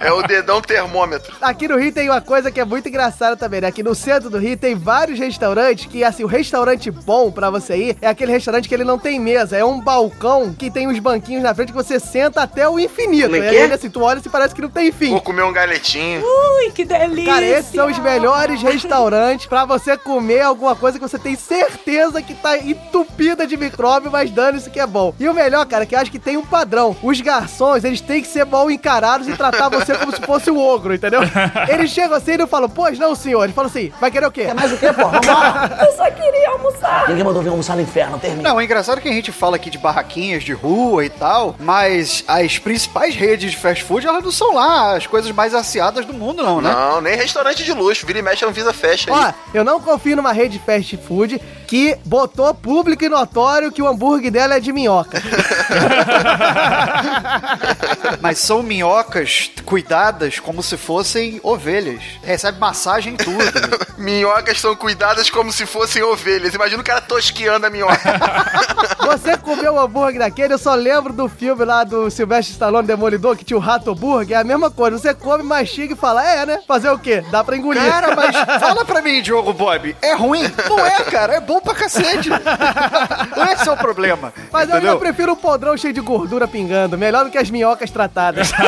[0.00, 1.34] É o dedão termômetro.
[1.40, 3.68] Aqui no Rio tem uma coisa que é muito engraçada também, né?
[3.68, 7.76] Aqui no centro do Rio tem vários restaurantes que, assim, o restaurante bom pra você
[7.76, 9.56] ir é aquele restaurante que ele não tem mesa.
[9.56, 13.30] É um balcão que tem uns banquinhos na frente que você senta até o infinito.
[13.30, 13.74] Como é E que aí, é?
[13.74, 15.10] assim, tu olha e parece que não tem fim.
[15.10, 16.22] Vou comer um galetinho.
[16.22, 17.32] Ui, que delícia.
[17.32, 22.22] Cara, esses são os melhores restaurante pra você comer alguma coisa que você tem certeza
[22.22, 25.14] que tá entupida de micróbio, mas dane-se que é bom.
[25.18, 26.96] E o melhor, cara, é que eu acho que tem um padrão.
[27.02, 30.58] Os garçons, eles têm que ser mal encarados e tratar você como se fosse o
[30.58, 31.20] ogro, entendeu?
[31.68, 33.44] Eles chegam assim e não falam, pois não, senhor.
[33.44, 34.46] Eles falam assim, vai querer o quê?
[34.46, 35.08] Quer mais o quê, pô?
[35.08, 35.78] Vambora.
[35.86, 37.08] Eu só queria almoçar.
[37.08, 38.48] Ninguém mandou vir almoçar no inferno, termina.
[38.48, 42.24] Não, é engraçado que a gente fala aqui de barraquinhas de rua e tal, mas
[42.26, 46.12] as principais redes de fast food, elas não são lá as coisas mais aciadas do
[46.12, 46.72] mundo, não, né?
[46.72, 48.06] Não, nem restaurante de luxo.
[48.06, 49.16] Vira e mexe, a Anvisa fecha aí.
[49.16, 53.82] Ó, eu não confio numa rede de fast food que botou público e notório que
[53.82, 55.20] o hambúrguer dela é de minhoca.
[58.20, 62.02] Mas são minhocas cuidadas como se fossem ovelhas.
[62.22, 63.44] Recebe massagem em tudo.
[63.96, 66.54] Minhocas são cuidadas como se fossem ovelhas.
[66.54, 68.00] Imagina o cara tosqueando a minhoca.
[69.06, 73.36] Você comeu o hambúrguer daquele, eu só lembro do filme lá do Sylvester Stallone Demolidor,
[73.36, 74.98] que tinha o Rato Burger, é a mesma coisa.
[74.98, 76.60] Você come, mastiga e fala, é, né?
[76.66, 77.22] Fazer o quê?
[77.30, 77.82] Dá pra engolir.
[77.82, 80.42] Cara, mas fala pra mim, Diogo Bob, é ruim?
[80.68, 82.28] Não é, cara, é bom pra cacete.
[83.52, 84.32] Esse é o problema.
[84.52, 84.92] Mas eu entendeu?
[84.92, 88.50] ainda prefiro um podrão cheio de gordura pingando, melhor do que as minhocas tratadas.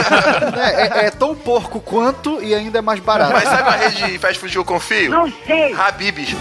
[0.56, 3.32] É, é- é tão porco quanto e ainda é mais barato.
[3.32, 5.10] Mas sabe uma rede de fast food que eu confio?
[5.10, 5.72] Não sei.
[5.74, 6.34] Habib's.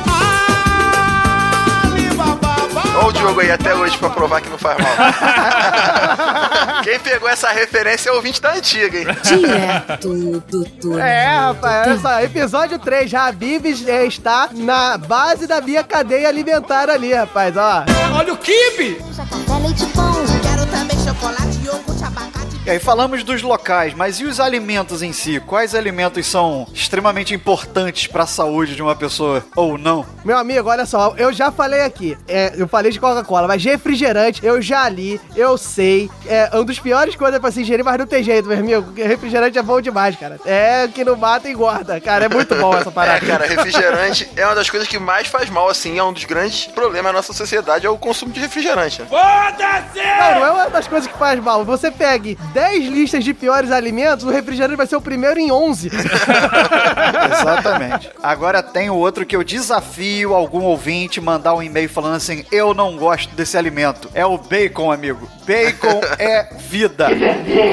[2.95, 4.95] Olha o Diogo aí até hoje pra provar que não faz mal.
[6.83, 9.07] Quem pegou essa referência é o ouvinte da antiga, hein?
[9.23, 10.13] Direto
[10.47, 10.99] do túnel.
[10.99, 16.89] É, rapaz, olha só, episódio 3, Habibs é, está na base da minha cadeia alimentar
[16.89, 17.83] ali, rapaz, ó.
[18.17, 18.97] Olha o kibe!
[19.15, 20.13] Café, leite, pão.
[20.41, 22.34] Quero também chocolate, iogurte, abacate.
[22.65, 25.39] E aí falamos dos locais, mas e os alimentos em si?
[25.39, 30.03] Quais alimentos são extremamente importantes pra saúde de uma pessoa ou não?
[30.23, 34.43] Meu amigo, olha só, eu já falei aqui, é, eu falei de Coca-Cola, mas refrigerante,
[34.43, 38.07] eu já li, eu sei, é um dos piores coisas pra se ingerir, mas não
[38.07, 40.39] tem jeito, meu amigo, porque refrigerante é bom demais, cara.
[40.43, 43.23] É que não mata e engorda, cara, é muito bom essa É, parada.
[43.27, 46.65] cara, refrigerante é uma das coisas que mais faz mal, assim, é um dos grandes
[46.65, 49.03] problemas da nossa sociedade, é o consumo de refrigerante.
[49.03, 49.07] né?
[49.13, 51.63] Não, não é uma das coisas que faz mal.
[51.63, 55.91] Você pegue 10 listas de piores alimentos, o refrigerante vai ser o primeiro em 11.
[57.29, 58.09] Exatamente.
[58.23, 62.73] Agora tem o outro que eu desafio algum ouvinte mandar um e-mail falando assim: eu
[62.73, 64.09] não gosto desse alimento.
[64.13, 65.29] É o bacon, amigo.
[65.45, 67.07] Bacon é vida.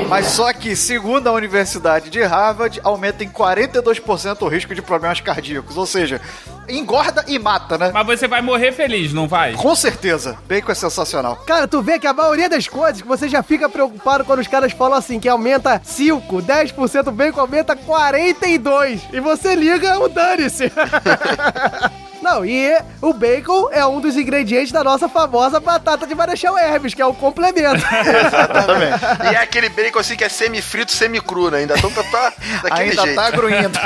[0.09, 5.21] Mas só que, segundo a Universidade de Harvard, aumenta em 42% o risco de problemas
[5.21, 5.77] cardíacos.
[5.77, 6.21] Ou seja,
[6.69, 7.91] engorda e mata, né?
[7.93, 9.55] Mas você vai morrer feliz, não vai?
[9.55, 10.39] Com certeza.
[10.47, 11.37] Bacon é sensacional.
[11.47, 14.49] Cara, tu vê que a maioria das coisas que você já fica preocupado quando os
[14.49, 19.01] caras falam assim, que aumenta 5, 10%, o bacon aumenta 42.
[19.13, 20.71] E você liga o dane-se.
[22.23, 26.95] Não, e o bacon é um dos ingredientes da nossa famosa batata de Marechal Hermes,
[26.95, 27.62] que é o complemento.
[27.71, 29.05] Exatamente.
[29.31, 31.59] E é aquele bacon assim que é semi-frito, semi-cru, né?
[31.59, 32.33] Ainda tão tá, tá
[32.63, 33.17] daquele Ainda jeito.
[33.17, 33.79] tá gruindo.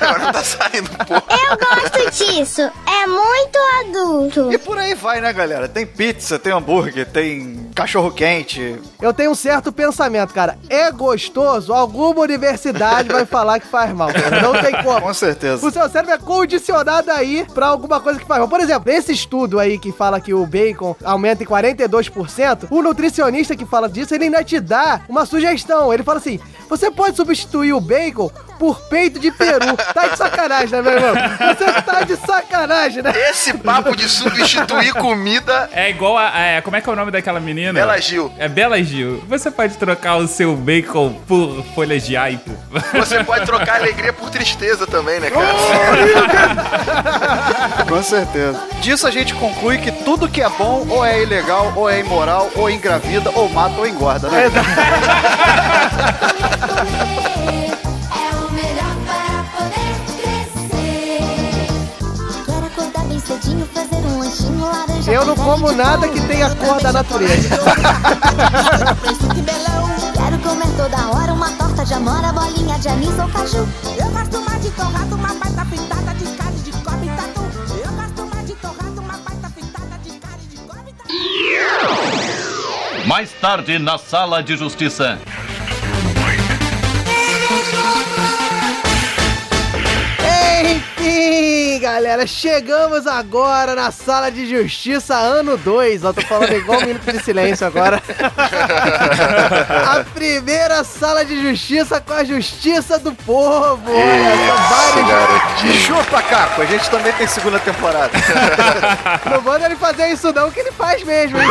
[0.00, 1.14] Agora não tá saindo, pô.
[1.14, 2.62] Eu gosto disso.
[2.62, 4.52] É muito adulto.
[4.52, 5.68] E por aí vai, né, galera?
[5.68, 8.76] Tem pizza, tem hambúrguer, tem cachorro quente.
[9.00, 10.58] Eu tenho um certo pensamento, cara.
[10.68, 14.40] É gostoso, alguma universidade vai falar que faz mal, cara.
[14.40, 15.00] Não tem como.
[15.00, 15.64] Com certeza.
[15.66, 18.48] O seu cérebro é condicionado aí pra alguma coisa que faz mal.
[18.48, 23.66] Por esse estudo aí que fala que o bacon aumenta em 42%, o nutricionista que
[23.66, 25.92] fala disso, ele ainda te dá uma sugestão.
[25.92, 29.76] Ele fala assim: você pode substituir o bacon por peito de peru.
[29.94, 31.14] Tá de sacanagem, né, meu irmão?
[31.38, 33.12] Você tá de sacanagem, né?
[33.30, 35.70] Esse papo de substituir comida.
[35.72, 36.38] É igual a.
[36.38, 37.72] é, como é que é o nome daquela menina?
[37.72, 38.32] Bela Gil.
[38.38, 39.22] É Bela Gil.
[39.28, 42.50] Você pode trocar o seu bacon por folhas de aipo.
[42.94, 45.46] Você pode trocar alegria por tristeza também, né, cara?
[47.88, 48.60] Com certeza.
[48.80, 52.50] Disso a gente conclui que tudo que é bom ou é ilegal, ou é imoral,
[52.54, 54.46] ou engravida, ou mata, ou engorda, né?
[54.46, 54.50] É
[65.18, 67.58] Eu não como nada que tenha cor da natureza.
[70.14, 73.68] Quero comer toda hora uma torta de amora, bolinha de anis ou caju.
[73.98, 77.40] Eu gosto mais de torrado, uma baita fritada de carne de cobre e tatu.
[77.84, 81.12] Eu gosto mais de torrado, uma baita fritada de carne de cobre e tatu.
[83.08, 85.18] Mais tarde na Sala de Justiça.
[91.92, 96.04] Galera, chegamos agora na sala de justiça ano 2.
[96.04, 98.02] Eu tô falando igual um minuto de silêncio agora.
[99.86, 103.90] a primeira sala de justiça com a justiça do povo.
[103.90, 105.76] Olha vários.
[105.80, 108.12] Chupa, Caco, a gente também tem segunda temporada.
[109.30, 111.38] Não manda ele fazer isso não, que ele faz mesmo.
[111.38, 111.48] hein?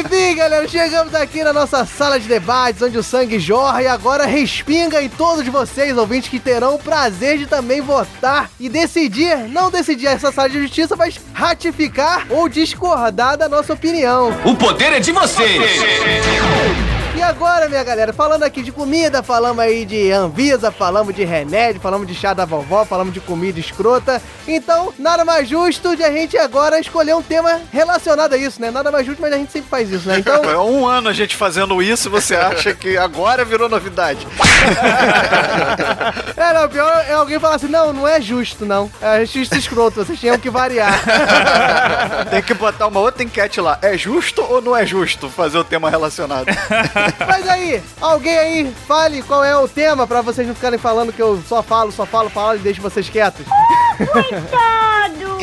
[0.00, 4.26] Enfim, galera, chegamos aqui na nossa sala de debates, onde o sangue jorra e agora
[4.26, 9.70] respinga em todos vocês, ouvintes, que terão o prazer de também votar e decidir, não
[9.70, 14.30] decidir essa sala de justiça, mas ratificar ou discordar da nossa opinião.
[14.44, 16.91] O poder é de vocês!
[17.14, 21.78] E agora, minha galera, falando aqui de comida, falamos aí de Anvisa, falamos de remédio,
[21.78, 24.20] falamos de chá da vovó, falamos de comida escrota.
[24.48, 28.70] Então, nada mais justo de a gente agora escolher um tema relacionado a isso, né?
[28.70, 30.20] Nada mais justo, mas a gente sempre faz isso, né?
[30.20, 34.26] Então, É um ano a gente fazendo isso e você acha que agora virou novidade.
[36.34, 38.90] é, não, pior é alguém falar assim, não, não é justo, não.
[39.02, 40.98] É justo escroto, vocês tinham que variar.
[42.30, 43.78] Tem que botar uma outra enquete lá.
[43.82, 46.46] É justo ou não é justo fazer o tema relacionado?
[47.26, 51.22] Mas aí, alguém aí, fale qual é o tema pra vocês não ficarem falando que
[51.22, 53.46] eu só falo, só falo, falo e deixo vocês quietos.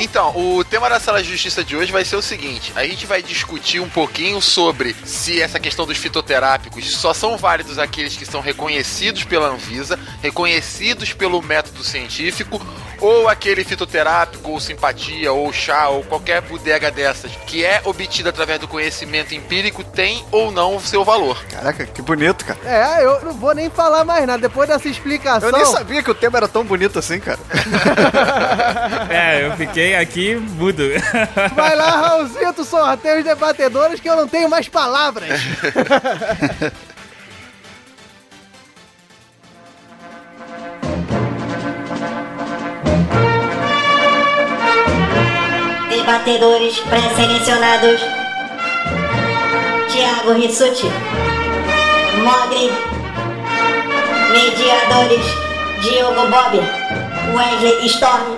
[0.02, 3.06] Então, o tema da sala de justiça de hoje vai ser o seguinte: a gente
[3.06, 8.26] vai discutir um pouquinho sobre se essa questão dos fitoterápicos só são válidos aqueles que
[8.26, 12.66] são reconhecidos pela Anvisa, reconhecidos pelo método científico,
[13.02, 18.60] ou aquele fitoterápico, ou simpatia, ou chá, ou qualquer bodega dessas, que é obtida através
[18.60, 21.44] do conhecimento empírico, tem ou não o seu valor.
[21.46, 22.60] Caraca, que bonito, cara.
[22.64, 24.42] É, eu não vou nem falar mais nada.
[24.42, 25.50] Depois dessa explicação.
[25.50, 27.40] Eu nem sabia que o tema era tão bonito assim, cara.
[29.10, 30.84] É, eu fiquei aqui mudo.
[31.56, 35.30] Vai lá, Raulzito, sorteio os debatedores que eu não tenho mais palavras.
[45.90, 48.00] Debatedores pré-selecionados:
[49.92, 50.88] Thiago Rissuti,
[52.24, 52.70] Mogri,
[54.32, 55.26] Mediadores:
[55.82, 56.62] Diogo Bob,
[57.36, 58.38] Wesley Storm.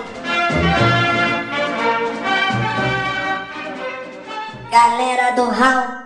[4.70, 6.02] Galera do Hall.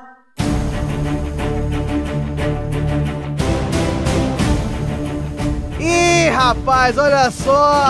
[5.79, 7.85] Ih, rapaz, olha só!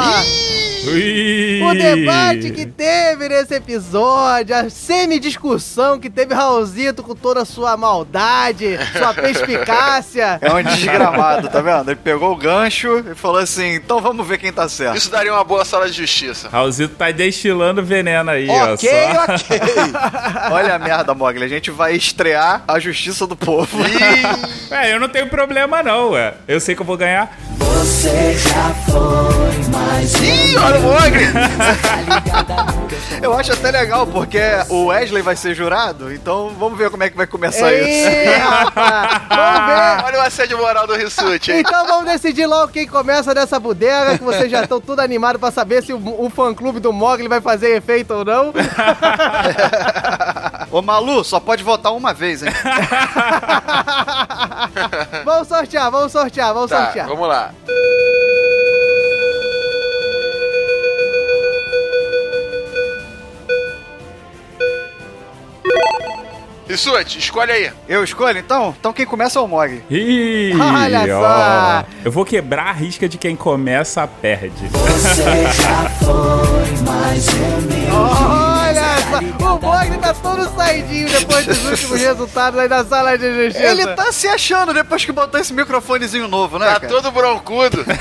[0.91, 1.63] Ui.
[1.63, 7.77] O debate que teve nesse episódio, a semi-discussão que teve Raulzito com toda a sua
[7.77, 10.39] maldade, sua perspicácia.
[10.41, 11.91] É um desgramado, tá vendo?
[11.91, 14.97] Ele pegou o gancho e falou assim: então vamos ver quem tá certo.
[14.97, 16.49] Isso daria uma boa sala de justiça.
[16.49, 18.75] Raulzito tá destilando veneno aí, ó.
[18.75, 18.91] Ok,
[19.29, 19.61] ok.
[20.51, 21.45] Olha a merda, Mogli.
[21.45, 23.79] A gente vai estrear a justiça do povo.
[24.71, 26.35] É, eu não tenho problema não, ué.
[26.47, 27.37] Eu sei que eu vou ganhar.
[27.59, 31.27] Você já foi mais Ih, olha o Mogli!
[33.23, 37.11] Eu acho até legal, porque o Wesley vai ser jurado, então vamos ver como é
[37.11, 38.39] que vai começar Ih, isso.
[38.41, 40.05] rapaz, vamos ver.
[40.05, 41.53] Olha o assédio moral do Rissuti?
[41.53, 45.51] Então vamos decidir logo quem começa dessa bodega, que vocês já estão tudo animados pra
[45.51, 48.53] saber se o, o fã-clube do Mogli vai fazer efeito ou não.
[50.71, 52.53] Ô Malu, só pode votar uma vez, hein?
[55.25, 57.09] vamos sortear, vamos sortear, vamos Tá, sortear.
[57.09, 57.51] vamos lá.
[66.69, 67.73] Rissuti, escolhe aí.
[67.89, 68.75] Eu escolho então?
[68.79, 69.85] Então quem começa é o Mogli.
[69.89, 71.23] Ih, Olha ó.
[71.23, 71.85] só.
[72.05, 74.69] Eu vou quebrar a risca de quem começa, perde.
[77.93, 83.33] Olha só, o Mogli tá todo saidinho depois dos últimos resultados aí da sala de
[83.45, 83.65] justiça.
[83.65, 86.93] Ele tá se achando depois que botou esse microfonezinho novo, né, Tá cara?
[86.93, 87.85] todo broncudo.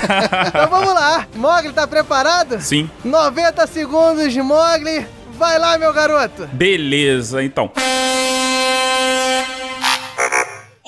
[0.48, 2.60] Então vamos lá, Mogli tá preparado?
[2.60, 2.90] Sim.
[3.04, 5.06] 90 segundos de Mogli,
[5.36, 6.46] vai lá meu garoto.
[6.52, 7.70] Beleza, então.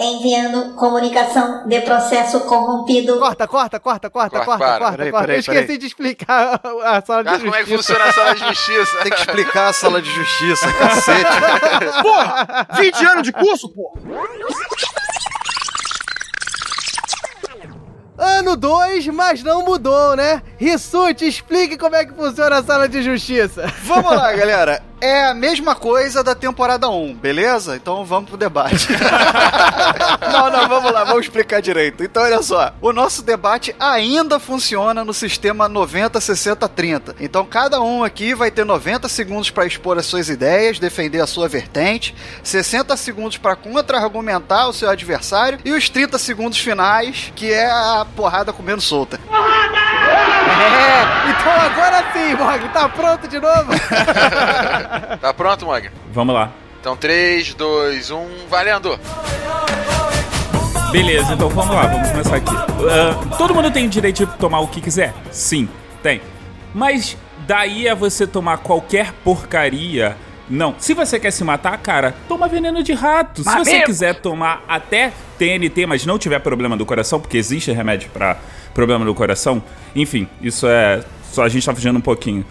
[0.00, 3.18] Enviando comunicação de processo corrompido.
[3.18, 4.78] Corta, corta, corta, corta, Corta, corta, para.
[4.78, 5.26] corta, Peraí, corta.
[5.26, 5.78] peraí, Eu esqueci peraí.
[5.78, 7.38] de explicar a sala de Ah, justiça.
[7.50, 8.96] como é que funciona a sala de justiça?
[9.02, 11.30] Tem que explicar a sala de justiça, cacete.
[12.02, 12.66] Porra!
[12.78, 14.00] 20 anos de curso, porra!
[18.18, 20.42] Ano 2, mas não mudou, né?
[20.58, 23.72] Rissuti, explique como é que funciona a sala de justiça.
[23.84, 24.82] Vamos lá, galera.
[25.00, 27.76] É a mesma coisa da temporada 1, beleza?
[27.76, 28.88] Então vamos pro debate.
[30.32, 32.02] não, não, vamos lá, vamos explicar direito.
[32.02, 32.72] Então, olha só.
[32.80, 37.16] O nosso debate ainda funciona no sistema 90, 60, 30.
[37.20, 41.26] Então, cada um aqui vai ter 90 segundos para expor as suas ideias, defender a
[41.26, 47.52] sua vertente, 60 segundos para contra-argumentar o seu adversário e os 30 segundos finais, que
[47.52, 49.20] é a porrada comendo solta.
[50.48, 53.70] É, então agora sim, Morgan, tá pronto de novo?
[55.20, 55.90] Tá pronto, Mogli?
[56.12, 56.52] Vamos lá.
[56.80, 58.98] Então 3, 2, 1, valendo!
[60.90, 62.54] Beleza, então vamos lá, vamos começar aqui.
[62.56, 65.12] Ah, todo mundo tem o direito de tomar o que quiser?
[65.30, 65.68] Sim,
[66.02, 66.22] tem.
[66.74, 67.16] Mas
[67.46, 70.16] daí a você tomar qualquer porcaria.
[70.48, 70.74] Não.
[70.78, 73.44] Se você quer se matar, cara, toma veneno de rato.
[73.44, 78.08] Se você quiser tomar até TNT, mas não tiver problema do coração, porque existe remédio
[78.10, 78.38] pra
[78.72, 79.62] problema do coração,
[79.94, 81.04] enfim, isso é.
[81.32, 82.46] Só a gente tá fugindo um pouquinho.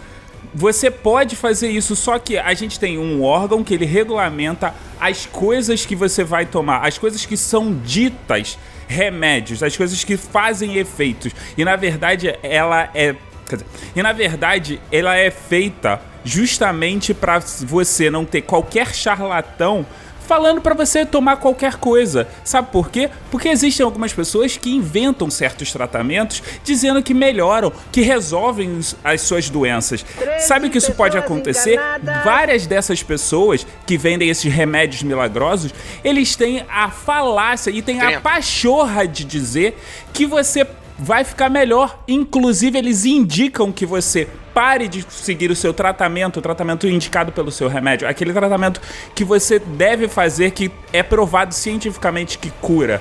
[0.58, 5.24] Você pode fazer isso, só que a gente tem um órgão que ele regulamenta as
[5.24, 10.76] coisas que você vai tomar, as coisas que são ditas remédios, as coisas que fazem
[10.76, 11.32] efeitos.
[11.56, 13.14] E na verdade ela é,
[13.48, 19.86] dizer, e na verdade ela é feita justamente para você não ter qualquer charlatão
[20.28, 22.28] falando pra você tomar qualquer coisa.
[22.44, 23.08] Sabe por quê?
[23.30, 29.48] Porque existem algumas pessoas que inventam certos tratamentos dizendo que melhoram, que resolvem as suas
[29.48, 30.04] doenças.
[30.40, 31.80] Sabe o que isso pode acontecer?
[32.22, 35.72] Várias dessas pessoas que vendem esses remédios milagrosos,
[36.04, 39.78] eles têm a falácia e têm a pachorra de dizer
[40.12, 40.66] que você
[40.98, 42.02] vai ficar melhor.
[42.08, 47.50] Inclusive, eles indicam que você pare de seguir o seu tratamento, o tratamento indicado pelo
[47.52, 48.80] seu remédio, aquele tratamento
[49.14, 53.00] que você deve fazer que é provado cientificamente que cura.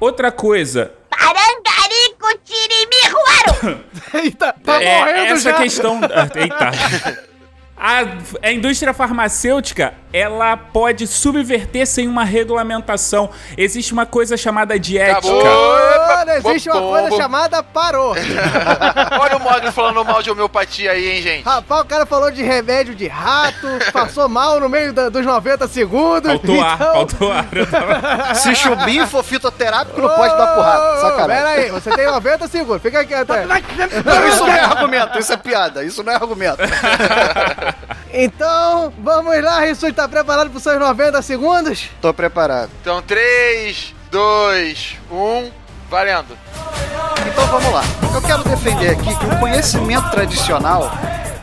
[0.00, 3.84] Outra coisa, Parangarico tirimiruaro!
[4.14, 5.56] Eita, tá é, morrendo essa já.
[5.62, 6.00] questão.
[6.02, 7.22] ah, Eita.
[7.84, 13.28] A, a indústria farmacêutica, ela pode subverter sem uma regulamentação.
[13.58, 15.26] Existe uma coisa chamada de ética.
[15.26, 18.14] Olha, existe uma coisa chamada parou.
[19.20, 21.44] Olha o Mogli falando mal de homeopatia aí, hein, gente?
[21.44, 25.66] Rapaz, o cara falou de remédio de rato, passou mal no meio da- dos 90
[25.66, 26.30] segundos.
[26.30, 27.46] Faltou ar, então- faltou ar.
[27.68, 31.00] Tava- Se chubinho for fitoterápico, não pode dar porrada.
[31.00, 31.26] Sacanagem.
[31.26, 33.44] Pera aí, você tem 90 segundos, fica quieto aí.
[33.44, 36.58] Não, isso não é argumento, isso é piada, isso não é argumento.
[38.12, 41.88] Então, vamos lá, Rissuti, tá preparado pros seus 90 segundos?
[42.00, 42.70] Tô preparado.
[42.80, 45.50] Então 3, 2, 1,
[45.90, 46.36] valendo!
[47.26, 47.82] Então vamos lá.
[48.14, 50.90] Eu quero defender aqui que o conhecimento tradicional,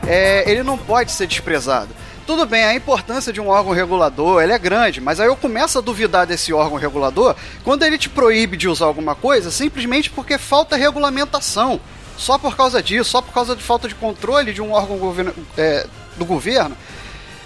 [0.08, 1.90] é, ele não pode ser desprezado.
[2.28, 5.80] Tudo bem, a importância de um órgão regulador, ele é grande, mas aí eu começo
[5.80, 10.38] a duvidar desse órgão regulador quando ele te proíbe de usar alguma coisa simplesmente porque
[10.38, 11.80] falta regulamentação.
[12.16, 15.34] Só por causa disso, só por causa de falta de controle de um órgão governa-
[15.58, 15.88] é,
[16.20, 16.78] do governo.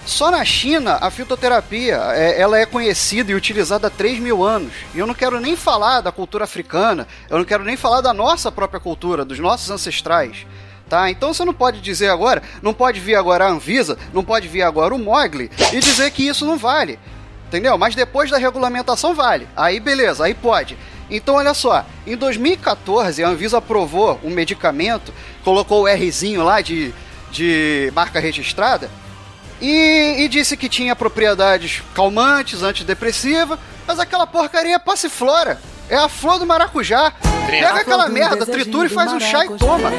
[0.06, 4.74] Só na China, a fitoterapia é, ela é conhecida e utilizada há 3 mil anos.
[4.94, 8.14] E eu não quero nem falar da cultura africana, eu não quero nem falar da
[8.14, 10.46] nossa própria cultura, dos nossos ancestrais.
[10.90, 11.10] Tá?
[11.10, 14.62] Então você não pode dizer agora, não pode vir agora a Anvisa, não pode vir
[14.62, 17.00] agora o Mogli e dizer que isso não vale.
[17.48, 17.78] Entendeu?
[17.78, 19.48] Mas depois da regulamentação vale.
[19.56, 20.78] Aí beleza, aí pode.
[21.10, 25.14] Então olha só, em 2014 a Anvisa aprovou um medicamento,
[25.44, 26.94] colocou o Rzinho lá de,
[27.34, 28.90] de marca registrada,
[29.60, 33.58] e, e disse que tinha propriedades calmantes, antidepressiva,
[33.88, 35.60] mas aquela porcaria é passiflora.
[35.90, 37.12] É a flor do maracujá.
[37.46, 39.90] Pega aquela merda, tritura e faz um chá e toma.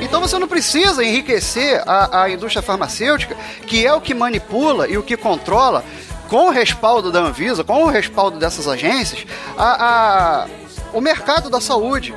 [0.00, 3.34] Então você não precisa enriquecer a, a indústria farmacêutica,
[3.66, 5.84] que é o que manipula e o que controla,
[6.28, 9.24] com o respaldo da Anvisa, com o respaldo dessas agências,
[9.56, 10.46] a, a-
[10.92, 12.14] o mercado da saúde.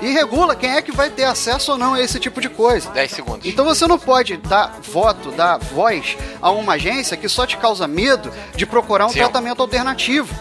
[0.00, 2.90] E regula quem é que vai ter acesso ou não a esse tipo de coisa.
[2.90, 3.46] 10 segundos.
[3.46, 7.86] Então você não pode dar voto, dar voz a uma agência que só te causa
[7.88, 9.18] medo de procurar um Sim.
[9.20, 10.34] tratamento alternativo.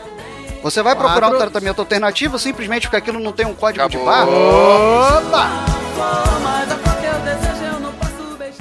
[0.64, 1.50] Você vai procurar um Quatro.
[1.52, 4.12] tratamento alternativo simplesmente porque aquilo não tem um código de Acabou.
[4.12, 5.20] barra?
[5.20, 6.55] Opa!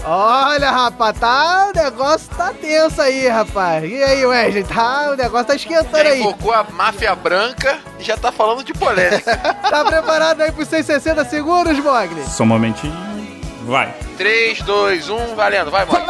[0.06, 3.84] Olha, rapaz, tá, o negócio tá tenso aí, rapaz.
[3.90, 6.20] E aí, Wesley, tá, o negócio tá esquentando Já aí.
[6.20, 9.34] invocou a máfia branca e já tá falando de polêmica.
[9.74, 12.22] Tá preparado aí pros seus 60 segundos, Mogli?
[12.28, 12.94] Só um momentinho.
[13.64, 13.94] Vai.
[14.16, 15.70] 3, 2, 1, valendo.
[15.70, 16.04] Vai, Mogli.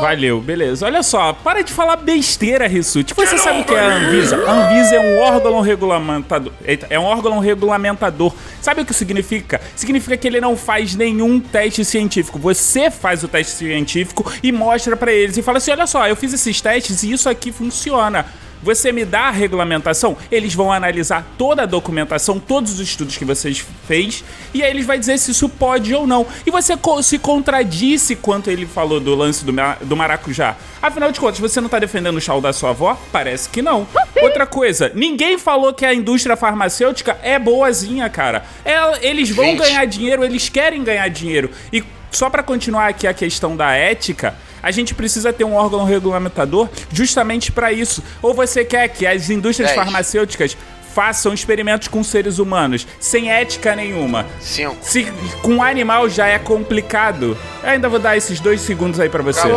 [0.00, 0.86] Valeu, beleza.
[0.86, 3.14] Olha só, para de falar besteira, Rissuti.
[3.14, 4.36] Você sabe o que é a Anvisa?
[4.46, 6.52] A Anvisa é um órgão regulamentador.
[6.64, 8.32] Eita, é um órgão regulamentador.
[8.60, 9.60] Sabe o que significa?
[9.74, 12.38] Significa que ele não faz nenhum teste científico.
[12.38, 16.16] Você faz o teste científico e mostra pra eles e fala assim: olha só, eu
[16.16, 18.26] fiz esses testes e isso aqui funciona.
[18.62, 23.24] Você me dá a regulamentação, eles vão analisar toda a documentação, todos os estudos que
[23.24, 26.26] vocês fez, e aí eles vai dizer se isso pode ou não.
[26.46, 29.52] E você co- se contradisse quanto ele falou do lance do,
[29.82, 30.56] do maracujá.
[30.82, 32.98] Afinal de contas, você não tá defendendo o chau da sua avó?
[33.12, 33.86] Parece que não.
[34.20, 38.44] Outra coisa, ninguém falou que a indústria farmacêutica é boazinha, cara.
[38.64, 39.58] É- eles vão Gente.
[39.60, 41.50] ganhar dinheiro, eles querem ganhar dinheiro.
[41.72, 45.84] E só pra continuar aqui a questão da ética, a gente precisa ter um órgão
[45.84, 48.02] regulamentador justamente pra isso.
[48.20, 49.80] Ou você quer que as indústrias Dez.
[49.82, 50.56] farmacêuticas
[50.94, 54.26] façam experimentos com seres humanos, sem ética nenhuma.
[54.40, 54.76] Cinco.
[54.82, 55.06] Se
[55.42, 59.22] com um animal já é complicado, eu ainda vou dar esses dois segundos aí pra
[59.22, 59.48] você.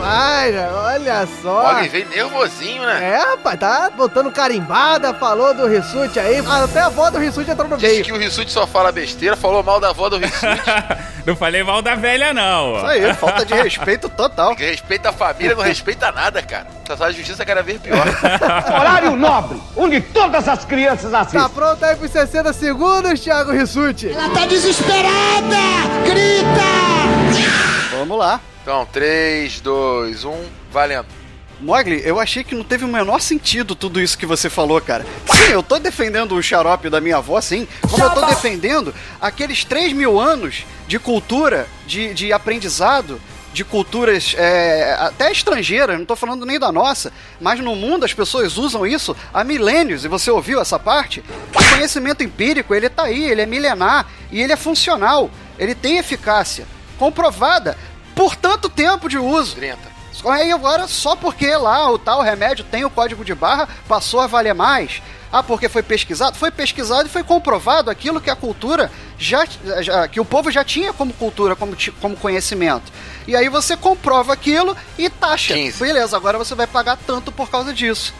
[0.00, 1.64] Rapaz, olha só.
[1.66, 3.12] Olha, ele veio nervosinho, né?
[3.14, 6.38] É, rapaz, tá botando carimbada, falou do Rissuti aí.
[6.46, 8.04] Até a avó do Rissuti entrou no Disse meio.
[8.04, 10.46] que o Rissuti só fala besteira, falou mal da avó do Rissuti.
[11.26, 12.78] Não falei mal da velha, não.
[12.78, 14.56] Isso aí, falta de respeito total.
[14.56, 16.66] que respeita a família, não respeita nada, cara.
[16.88, 18.04] Essa de justiça cada vez pior.
[18.66, 21.40] Horário nobre, onde todas as crianças assistem.
[21.40, 24.10] Tá pronto aí pros 60 segundos, Thiago Rissuti?
[24.10, 25.56] Ela tá desesperada!
[26.04, 27.49] Grita!
[28.00, 28.40] Vamos lá.
[28.62, 31.06] Então, 3, 2, 1, valendo.
[31.60, 35.04] Mogli, eu achei que não teve o menor sentido tudo isso que você falou, cara.
[35.30, 37.68] Sim, eu tô defendendo o xarope da minha avó, sim.
[37.90, 43.20] Como eu tô defendendo aqueles 3 mil anos de cultura, de, de aprendizado,
[43.52, 48.14] de culturas é, até estrangeiras, não tô falando nem da nossa, mas no mundo as
[48.14, 51.22] pessoas usam isso há milênios, e você ouviu essa parte?
[51.54, 55.98] O conhecimento empírico, ele tá aí, ele é milenar, e ele é funcional, ele tem
[55.98, 57.76] eficácia, comprovada
[58.14, 59.56] por tanto tempo de uso.
[59.56, 59.78] 30.
[60.26, 64.26] Aí agora, só porque lá o tal remédio tem o código de barra, passou a
[64.26, 65.00] valer mais.
[65.32, 66.36] Ah, porque foi pesquisado?
[66.36, 69.46] Foi pesquisado e foi comprovado aquilo que a cultura já,
[69.80, 72.92] já- que o povo já tinha como cultura, como, como conhecimento.
[73.28, 75.54] E aí você comprova aquilo e taxa.
[75.78, 78.12] Beleza, agora você vai pagar tanto por causa disso.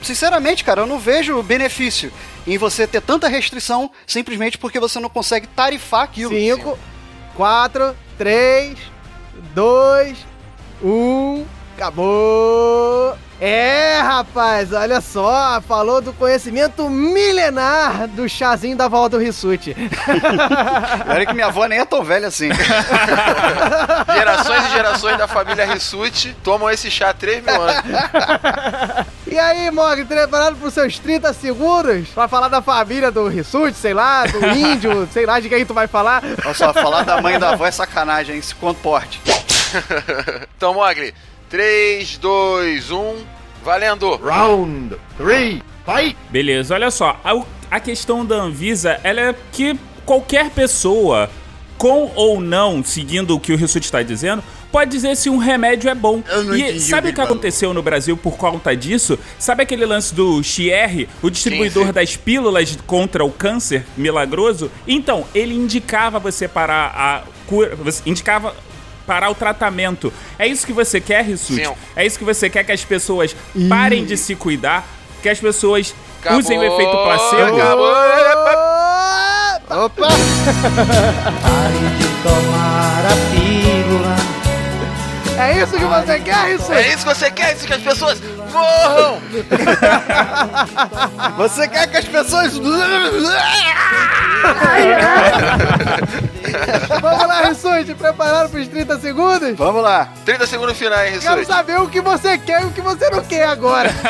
[0.00, 2.12] Sinceramente, cara, eu não vejo benefício
[2.46, 6.30] em você ter tanta restrição simplesmente porque você não consegue tarifar aquilo.
[6.30, 6.78] 5,
[7.34, 8.78] 4, 3,
[9.54, 10.14] 2,
[10.82, 11.46] 1.
[11.78, 13.16] Acabou!
[13.40, 19.76] É, rapaz, olha só, falou do conhecimento milenar do chazinho da avó do Rissuti.
[21.08, 22.48] Olha que minha avó nem é tão velha assim.
[24.12, 27.76] Gerações e gerações da família Rissuti tomam esse chá há 3 mil anos.
[29.30, 33.92] E aí, Mog, preparado pros seus 30 segundos pra falar da família do Rissuti, sei
[33.92, 36.22] lá, do índio, sei lá de quem tu vai falar?
[36.44, 38.42] Olha só, falar da mãe da avó é sacanagem, hein?
[38.42, 39.20] Se comporte.
[40.56, 41.14] então, Mogli,
[41.48, 43.14] 3, 2, 1,
[43.64, 44.16] valendo!
[44.16, 46.16] Round 3, fight!
[46.30, 47.18] Beleza, olha só.
[47.24, 51.30] A, a questão da Anvisa, ela é que qualquer pessoa,
[51.78, 55.88] com ou não, seguindo o que o Rissuti está dizendo, pode dizer se um remédio
[55.88, 56.22] é bom.
[56.26, 59.18] não E entendi sabe o que aconteceu no Brasil por conta disso?
[59.38, 61.92] Sabe aquele lance do Chier, o distribuidor sim.
[61.92, 64.70] das pílulas contra o câncer milagroso?
[64.86, 67.74] Então, ele indicava você parar a cura,
[68.04, 68.54] indicava
[69.08, 70.12] parar o tratamento.
[70.38, 71.66] É isso que você quer, Rissuti?
[71.96, 73.34] É isso que você quer que as pessoas
[73.66, 74.84] parem de se cuidar?
[75.22, 76.40] Que as pessoas Acabou.
[76.40, 77.56] usem o efeito placebo?
[77.56, 77.94] Acabou!
[79.84, 80.08] Opa!
[82.22, 84.16] Tomar a pílula.
[85.38, 86.72] É isso que você quer, Rissuti?
[86.72, 87.56] É isso que você quer?
[87.56, 88.20] Isso que as pessoas
[88.52, 89.18] morram!
[91.38, 92.52] Você quer que as pessoas.
[97.78, 99.56] Rissuti, preparado pros 30 segundos?
[99.56, 100.08] Vamos lá.
[100.24, 101.56] 30 segundos finais, hein, Quero Rissuti?
[101.56, 103.90] saber o que você quer e o que você não quer agora.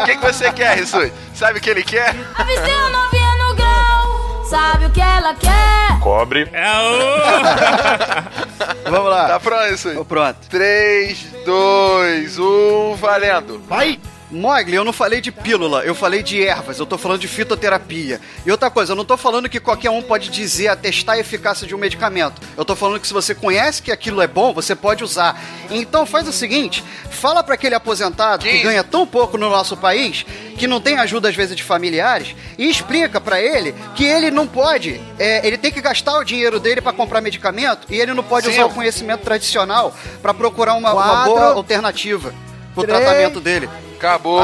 [0.00, 1.12] O que, que você quer, Rissuti?
[1.34, 2.14] Sabe o que ele quer?
[2.36, 6.00] Avistei a novinha no grau, sabe o que ela quer?
[6.00, 6.48] Cobre.
[6.52, 6.64] É
[8.90, 9.28] Vamos lá.
[9.28, 9.96] Tá pronto, Rissuti?
[9.96, 10.36] Tô pronto.
[10.48, 13.62] 3, 2, 1, valendo!
[13.68, 14.00] Vai!
[14.30, 18.20] Mogli, eu não falei de pílula, eu falei de ervas, eu tô falando de fitoterapia.
[18.46, 21.66] E outra coisa, eu não tô falando que qualquer um pode dizer, atestar a eficácia
[21.66, 22.40] de um medicamento.
[22.56, 25.40] Eu tô falando que se você conhece que aquilo é bom, você pode usar.
[25.68, 30.24] Então faz o seguinte, fala pra aquele aposentado que ganha tão pouco no nosso país,
[30.56, 34.46] que não tem ajuda às vezes de familiares, e explica pra ele que ele não
[34.46, 38.22] pode, é, ele tem que gastar o dinheiro dele pra comprar medicamento e ele não
[38.22, 38.52] pode Sim.
[38.52, 42.32] usar o conhecimento tradicional pra procurar uma, uma boa alternativa
[42.74, 43.68] pro três, tratamento dele.
[44.00, 44.40] Acabou!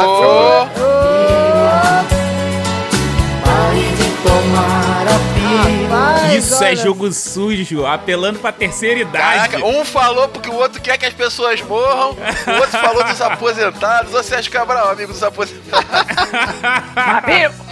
[5.46, 9.48] Rapaz, Isso é olha jogo sujo, apelando pra terceira idade.
[9.50, 13.20] Caraca, um falou porque o outro quer que as pessoas morram, o outro falou dos
[13.20, 14.12] aposentados.
[14.14, 15.86] Ô Sérgio Cabral, amigo dos aposentados.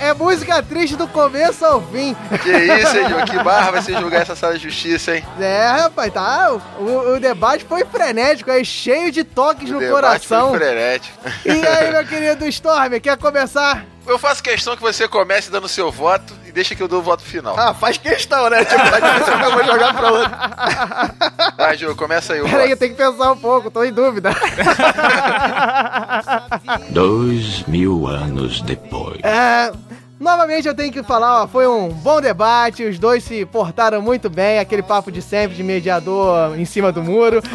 [0.00, 2.14] É música triste do começo ao fim.
[2.42, 3.24] Que isso, hein, Diogo?
[3.24, 5.24] Que barra vai ser julgar essa sala de justiça, hein?
[5.40, 6.52] É, rapaz, tá.
[6.78, 10.50] O, o debate foi frenético, aí cheio de toques no Debate coração.
[10.50, 11.16] foi frenético.
[11.46, 13.86] E aí, meu querido Storm, quer começar?
[14.06, 17.02] Eu faço questão que você comece dando seu voto e deixa que eu dou o
[17.02, 17.58] voto final.
[17.58, 18.62] Ah, faz questão, né?
[18.64, 20.30] Tipo, difícil que eu vou jogar pra outro.
[21.56, 24.30] Vai, Diogo, começa aí o Peraí, eu tenho que pensar um pouco, tô em dúvida.
[26.90, 29.18] Dois mil anos depois.
[29.22, 29.72] É,
[30.18, 34.30] novamente eu tenho que falar, ó, foi um bom debate, os dois se portaram muito
[34.30, 37.42] bem, aquele papo de sempre de mediador em cima do muro.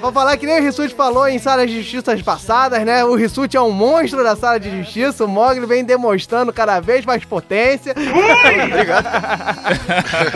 [0.00, 3.04] Vou falar que nem o Rissuti falou em salas de justiça passadas, né?
[3.04, 5.26] O Rissuti é um monstro da sala de justiça.
[5.26, 7.94] O Mogli vem demonstrando cada vez mais potência.
[7.94, 9.10] Obrigado.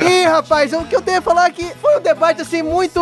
[0.04, 3.00] E, rapaz, o que eu tenho a falar aqui foi um debate assim muito.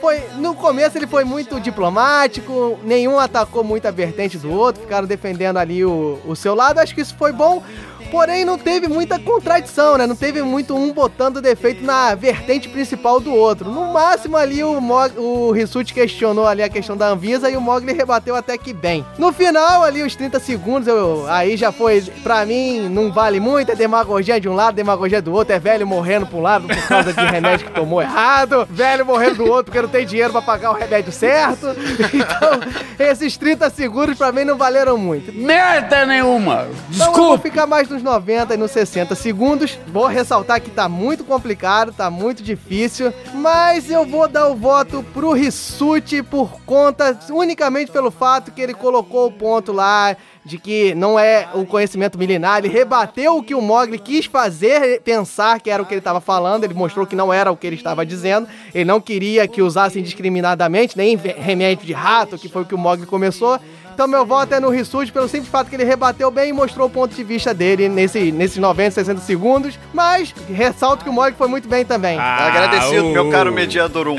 [0.00, 5.06] Foi, no começo ele foi muito diplomático, nenhum atacou muito a vertente do outro, ficaram
[5.06, 6.73] defendendo ali o, o seu lado.
[6.78, 7.62] Acho que isso foi bom.
[8.10, 10.06] Porém, não teve muita contradição, né?
[10.06, 13.70] Não teve muito um botando defeito na vertente principal do outro.
[13.70, 17.60] No máximo ali o, Mog, o Rissuti questionou ali a questão da Anvisa e o
[17.60, 19.04] Mogli rebateu até que bem.
[19.18, 23.72] No final, ali os 30 segundos, eu, aí já foi, pra mim, não vale muito,
[23.72, 26.88] é demagogia de um lado, demagogia do outro, é velho morrendo pra um lado por
[26.88, 30.42] causa de remédio que tomou errado, velho morrendo do outro porque não tem dinheiro pra
[30.42, 31.66] pagar o remédio certo.
[32.14, 32.60] Então,
[32.98, 35.32] esses 30 segundos pra mim não valeram muito.
[35.32, 36.66] Merda nenhuma!
[36.92, 39.78] Então eu vou ficar mais nos 90 e nos 60 segundos.
[39.86, 45.04] Vou ressaltar que tá muito complicado, tá muito difícil, mas eu vou dar o voto
[45.14, 50.94] pro Rissuti por conta unicamente pelo fato que ele colocou o ponto lá de que
[50.94, 55.70] não é o conhecimento milenar, ele rebateu o que o Mogli quis fazer, pensar que
[55.70, 58.04] era o que ele estava falando, ele mostrou que não era o que ele estava
[58.04, 62.74] dizendo, ele não queria que usassem discriminadamente, nem remédio de rato, que foi o que
[62.74, 63.58] o Mogli começou.
[63.94, 66.88] Então meu voto é no Rissuti pelo simples fato que ele rebateu bem e mostrou
[66.88, 69.78] o ponto de vista dele nesse, nesses 90, 60 segundos.
[69.92, 72.18] Mas ressalto que o Mogli foi muito bem também.
[72.18, 73.12] Agradecido, uh.
[73.12, 74.16] meu caro mediador 1.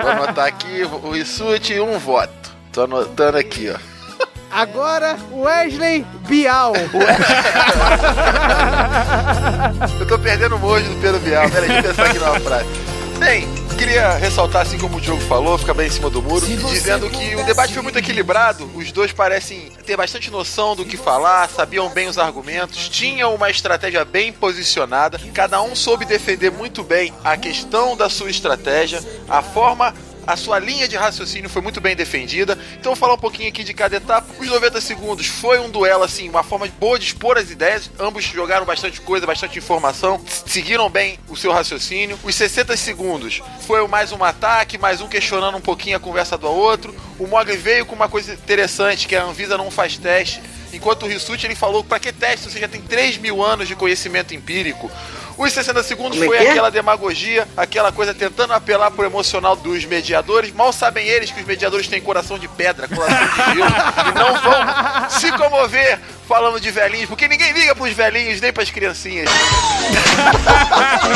[0.00, 2.50] Vou anotar aqui o Rissuti um voto.
[2.72, 3.76] Tô anotando aqui, ó.
[4.50, 6.72] Agora, Wesley Bial.
[10.00, 11.50] Eu tô perdendo o mojo do Pedro Bial.
[11.50, 12.66] Peraí, deixa eu pensar aqui numa frase.
[13.18, 13.46] Bem,
[13.84, 17.34] queria ressaltar, assim como o Diogo falou, ficar bem em cima do muro, dizendo que
[17.34, 18.70] o debate foi muito equilibrado.
[18.76, 23.50] Os dois parecem ter bastante noção do que falar, sabiam bem os argumentos, tinham uma
[23.50, 25.20] estratégia bem posicionada.
[25.34, 29.92] Cada um soube defender muito bem a questão da sua estratégia, a forma
[30.26, 32.58] a sua linha de raciocínio foi muito bem defendida.
[32.74, 34.26] Então, vou falar um pouquinho aqui de cada etapa.
[34.38, 37.90] Os 90 segundos foi um duelo, assim, uma forma boa de expor as ideias.
[37.98, 42.18] Ambos jogaram bastante coisa, bastante informação, seguiram bem o seu raciocínio.
[42.22, 46.48] Os 60 segundos foi mais um ataque, mais um questionando um pouquinho a conversa do
[46.48, 46.94] outro.
[47.18, 50.40] O Mogli veio com uma coisa interessante, que a Anvisa não faz teste.
[50.72, 52.50] Enquanto o Rissuti ele falou, para que teste?
[52.50, 54.90] Você já tem 3 mil anos de conhecimento empírico.
[55.36, 56.50] Os 60 segundos Como é foi é?
[56.50, 60.52] aquela demagogia, aquela coisa tentando apelar pro emocional dos mediadores.
[60.52, 63.74] Mal sabem eles que os mediadores têm coração de pedra, coração de gelo,
[64.08, 68.70] e não vão se comover falando de velhinhos, porque ninguém liga pros velhinhos nem pras
[68.70, 69.28] criancinhas.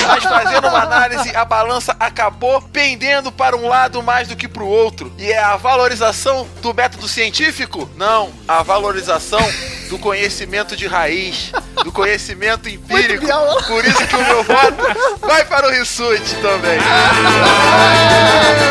[0.06, 4.66] Mas fazendo uma análise, a balança acabou pendendo para um lado mais do que pro
[4.66, 5.12] outro.
[5.18, 7.88] E é a valorização do método científico?
[7.96, 9.40] Não, a valorização
[9.88, 11.52] do conhecimento de raiz,
[11.84, 13.26] do conhecimento empírico.
[13.66, 16.78] Por isso que o meu voto vai para o Rissuti também.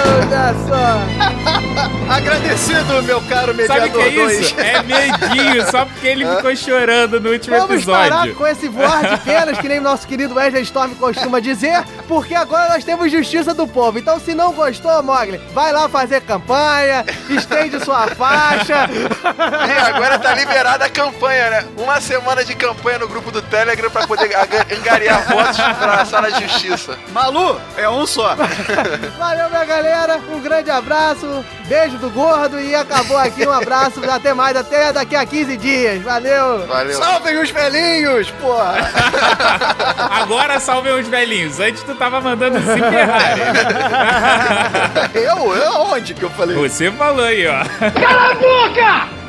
[0.06, 1.86] Olha só.
[2.10, 4.40] Agradecido, meu caro Sabe o mediador que é 2.
[4.40, 4.60] isso?
[4.60, 8.36] É medinho, só porque ele ficou chorando no último Vamos parar episódio.
[8.36, 12.36] com esse voar de penas, que nem o nosso querido Wesley Storm costuma dizer, porque
[12.36, 13.98] agora nós temos justiça do povo.
[13.98, 18.88] Então, se não gostou, Mogli, vai lá fazer campanha, estende sua faixa.
[19.68, 21.66] E agora tá liberada a campanha, né?
[21.78, 24.30] Uma semana de campanha no grupo do Telegram pra poder
[24.72, 26.98] angariar votos pra sala de justiça.
[27.12, 28.36] Malu, é um só.
[29.18, 30.20] Valeu, minha galera.
[30.30, 33.48] Um grande abraço, beijo do gordo e acabou aqui.
[33.48, 36.02] Um abraço, até mais, até daqui a 15 dias.
[36.04, 36.66] Valeu.
[36.68, 36.98] Valeu.
[36.98, 38.76] Salvem os velhinhos, porra.
[40.22, 41.60] Agora salvem os velhinhos.
[41.60, 43.36] Antes tu tava mandando se ferrar.
[45.16, 45.56] Eu?
[45.56, 46.56] Eu aonde que eu falei?
[46.56, 47.64] Você falou aí, ó.
[48.00, 49.25] Cala a boca!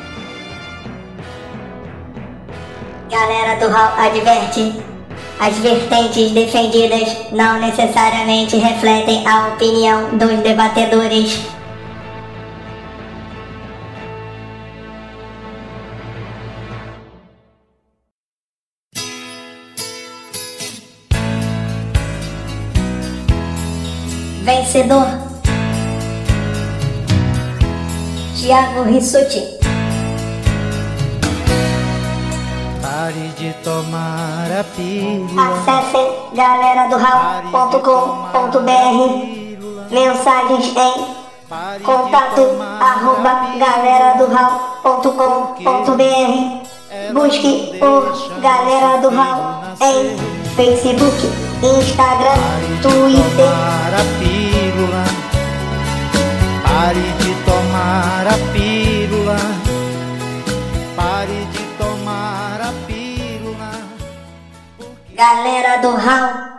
[3.09, 4.73] Galera do Hall adverte.
[5.39, 11.39] As vertentes defendidas não necessariamente refletem a opinião dos debatedores.
[24.43, 25.07] Vencedor
[28.35, 29.66] Thiago Rissuti
[33.07, 35.41] Pare de tomar a pílula.
[35.47, 36.97] Acesse galera do
[39.89, 42.41] Mensagens em contato
[42.81, 44.25] arroba galera do
[47.13, 50.17] Busque por Galera do Hall em
[50.57, 51.31] Facebook,
[51.63, 52.35] Instagram,
[52.81, 53.47] Twitter.
[53.47, 55.05] Tomar a pílula.
[56.61, 58.76] Pare de tomar a pílula.
[65.17, 66.56] Galera do Hall